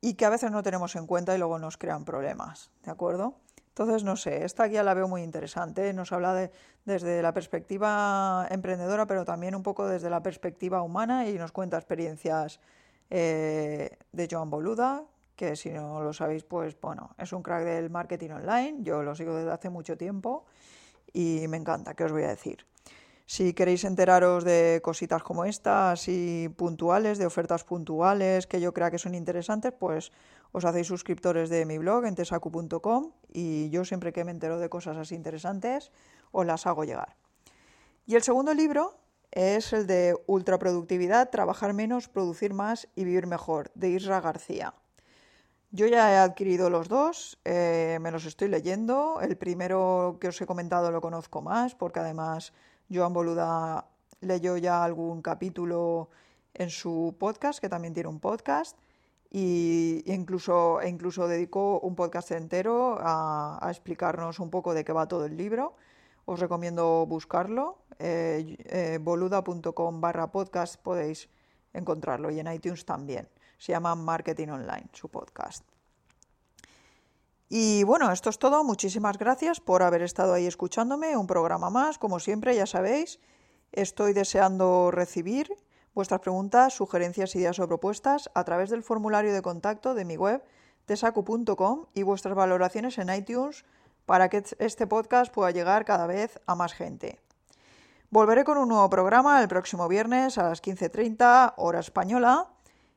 y 0.00 0.14
que 0.14 0.24
a 0.24 0.30
veces 0.30 0.50
no 0.50 0.62
tenemos 0.62 0.96
en 0.96 1.06
cuenta 1.06 1.34
y 1.34 1.38
luego 1.38 1.58
nos 1.58 1.76
crean 1.76 2.04
problemas, 2.04 2.70
¿de 2.84 2.90
acuerdo? 2.90 3.34
Entonces, 3.68 4.04
no 4.04 4.16
sé, 4.16 4.44
esta 4.44 4.66
guía 4.66 4.82
la 4.82 4.92
veo 4.92 5.08
muy 5.08 5.22
interesante, 5.22 5.94
nos 5.94 6.12
habla 6.12 6.34
de, 6.34 6.50
desde 6.84 7.22
la 7.22 7.32
perspectiva 7.32 8.46
emprendedora, 8.50 9.06
pero 9.06 9.24
también 9.24 9.54
un 9.54 9.62
poco 9.62 9.86
desde 9.86 10.10
la 10.10 10.22
perspectiva 10.22 10.82
humana 10.82 11.26
y 11.28 11.34
nos 11.38 11.52
cuenta 11.52 11.78
experiencias 11.78 12.60
eh, 13.14 13.98
de 14.10 14.28
Joan 14.30 14.48
Boluda, 14.48 15.04
que 15.36 15.54
si 15.54 15.68
no 15.68 16.02
lo 16.02 16.14
sabéis, 16.14 16.44
pues 16.44 16.80
bueno, 16.80 17.14
es 17.18 17.34
un 17.34 17.42
crack 17.42 17.62
del 17.62 17.90
marketing 17.90 18.30
online, 18.30 18.78
yo 18.80 19.02
lo 19.02 19.14
sigo 19.14 19.34
desde 19.36 19.50
hace 19.50 19.68
mucho 19.68 19.98
tiempo 19.98 20.46
y 21.12 21.46
me 21.48 21.58
encanta, 21.58 21.92
¿qué 21.92 22.04
os 22.04 22.12
voy 22.12 22.22
a 22.22 22.28
decir? 22.28 22.64
Si 23.26 23.52
queréis 23.52 23.84
enteraros 23.84 24.44
de 24.44 24.80
cositas 24.82 25.22
como 25.22 25.44
estas 25.44 26.08
y 26.08 26.48
puntuales, 26.56 27.18
de 27.18 27.26
ofertas 27.26 27.64
puntuales 27.64 28.46
que 28.46 28.62
yo 28.62 28.72
crea 28.72 28.90
que 28.90 28.98
son 28.98 29.14
interesantes, 29.14 29.74
pues 29.78 30.10
os 30.52 30.64
hacéis 30.64 30.86
suscriptores 30.86 31.50
de 31.50 31.66
mi 31.66 31.76
blog 31.76 32.06
en 32.06 32.14
tesacu.com 32.14 33.12
y 33.28 33.68
yo 33.68 33.84
siempre 33.84 34.14
que 34.14 34.24
me 34.24 34.30
entero 34.30 34.58
de 34.58 34.70
cosas 34.70 34.96
así 34.96 35.14
interesantes 35.14 35.92
os 36.30 36.46
las 36.46 36.66
hago 36.66 36.84
llegar. 36.84 37.14
Y 38.06 38.14
el 38.14 38.22
segundo 38.22 38.54
libro 38.54 39.01
es 39.32 39.72
el 39.72 39.86
de 39.86 40.16
Ultraproductividad, 40.26 41.30
Trabajar 41.30 41.72
menos, 41.72 42.08
Producir 42.08 42.54
más 42.54 42.88
y 42.94 43.04
Vivir 43.04 43.26
mejor, 43.26 43.70
de 43.74 43.90
Isra 43.90 44.20
García. 44.20 44.74
Yo 45.70 45.86
ya 45.86 46.12
he 46.12 46.18
adquirido 46.18 46.68
los 46.68 46.88
dos, 46.88 47.40
eh, 47.46 47.98
me 48.02 48.10
los 48.10 48.26
estoy 48.26 48.48
leyendo. 48.48 49.20
El 49.22 49.38
primero 49.38 50.18
que 50.20 50.28
os 50.28 50.40
he 50.40 50.46
comentado 50.46 50.90
lo 50.90 51.00
conozco 51.00 51.40
más, 51.40 51.74
porque 51.74 52.00
además 52.00 52.52
Joan 52.92 53.14
Boluda 53.14 53.86
leyó 54.20 54.58
ya 54.58 54.84
algún 54.84 55.22
capítulo 55.22 56.10
en 56.52 56.68
su 56.68 57.16
podcast, 57.18 57.58
que 57.58 57.70
también 57.70 57.94
tiene 57.94 58.10
un 58.10 58.20
podcast, 58.20 58.76
y 59.30 60.02
incluso, 60.04 60.82
e 60.82 60.90
incluso 60.90 61.26
dedicó 61.26 61.80
un 61.80 61.96
podcast 61.96 62.32
entero 62.32 62.98
a, 63.00 63.66
explicarnos 63.70 64.40
un 64.40 64.50
poco 64.50 64.74
de 64.74 64.84
qué 64.84 64.92
va 64.92 65.08
todo 65.08 65.24
el 65.24 65.38
libro. 65.38 65.74
Os 66.24 66.40
recomiendo 66.40 67.06
buscarlo. 67.06 67.78
Eh, 67.98 68.56
eh, 68.64 68.98
boluda.com 69.00 70.00
barra 70.00 70.30
podcast 70.30 70.76
podéis 70.76 71.28
encontrarlo 71.72 72.30
y 72.30 72.40
en 72.40 72.52
iTunes 72.52 72.84
también. 72.84 73.28
Se 73.58 73.72
llama 73.72 73.94
Marketing 73.94 74.48
Online, 74.48 74.88
su 74.92 75.08
podcast. 75.08 75.64
Y 77.48 77.84
bueno, 77.84 78.10
esto 78.10 78.30
es 78.30 78.38
todo. 78.38 78.64
Muchísimas 78.64 79.18
gracias 79.18 79.60
por 79.60 79.82
haber 79.82 80.02
estado 80.02 80.32
ahí 80.32 80.46
escuchándome. 80.46 81.16
Un 81.16 81.26
programa 81.26 81.68
más, 81.68 81.98
como 81.98 82.18
siempre, 82.18 82.56
ya 82.56 82.66
sabéis. 82.66 83.20
Estoy 83.72 84.14
deseando 84.14 84.90
recibir 84.90 85.54
vuestras 85.94 86.20
preguntas, 86.20 86.74
sugerencias, 86.74 87.36
ideas 87.36 87.58
o 87.58 87.68
propuestas 87.68 88.30
a 88.34 88.44
través 88.44 88.70
del 88.70 88.82
formulario 88.82 89.34
de 89.34 89.42
contacto 89.42 89.94
de 89.94 90.04
mi 90.04 90.16
web 90.16 90.42
tesacu.com 90.86 91.86
y 91.94 92.02
vuestras 92.02 92.34
valoraciones 92.34 92.98
en 92.98 93.14
iTunes 93.14 93.64
para 94.06 94.28
que 94.28 94.42
este 94.58 94.86
podcast 94.86 95.32
pueda 95.32 95.50
llegar 95.50 95.84
cada 95.84 96.06
vez 96.06 96.40
a 96.46 96.54
más 96.54 96.72
gente. 96.72 97.20
Volveré 98.10 98.44
con 98.44 98.58
un 98.58 98.68
nuevo 98.68 98.88
programa 98.90 99.40
el 99.40 99.48
próximo 99.48 99.88
viernes 99.88 100.38
a 100.38 100.42
las 100.42 100.62
15.30 100.62 101.54
hora 101.56 101.80
española 101.80 102.48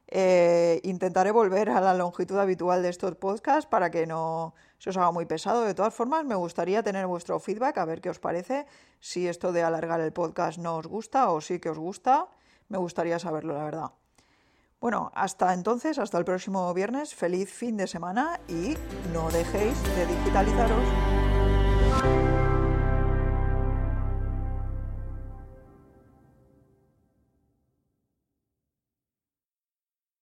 eh, 0.08 0.82
intentaré 0.84 1.32
volver 1.32 1.70
a 1.70 1.82
la 1.82 1.96
longitud 1.96 2.38
habitual 2.38 2.84
de 2.84 2.90
estos 2.90 3.16
podcasts 3.16 3.66
para 3.66 3.90
que 3.90 4.06
no 4.06 4.54
se 4.78 4.92
os 4.92 4.98
haga 4.98 5.12
muy 5.12 5.26
pesado. 5.26 5.64
De 5.64 5.74
todas 5.74 5.94
formas, 5.94 6.26
me 6.26 6.36
gustaría 6.36 6.84
tener 6.84 7.08
vuestro 7.08 7.40
feedback, 7.40 7.78
a 7.78 7.86
ver 7.86 8.02
qué 8.02 8.10
os 8.10 8.20
parece, 8.20 8.68
si 9.00 9.28
esto 9.28 9.52
de 9.52 9.64
alargar 9.64 10.00
el 10.02 10.14
podcast 10.14 10.60
no 10.60 10.78
os 10.78 10.88
gusta 10.88 11.32
o 11.32 11.42
sí 11.42 11.60
que 11.60 11.70
os 11.70 11.80
gusta. 11.80 12.28
Me 12.70 12.78
gustaría 12.78 13.20
saberlo, 13.20 13.56
la 13.56 13.64
verdad. 13.64 14.05
Bueno, 14.86 15.12
hasta 15.16 15.56
entonces, 15.56 15.98
hasta 15.98 16.20
el 16.20 16.26
próximo 16.26 16.72
viernes, 16.72 17.16
feliz 17.16 17.52
fin 17.52 17.76
de 17.76 17.88
semana 17.88 18.40
y 18.48 18.78
no 19.12 19.32
dejéis 19.32 19.82
de 19.96 20.06
digitalizaros. 20.06 22.35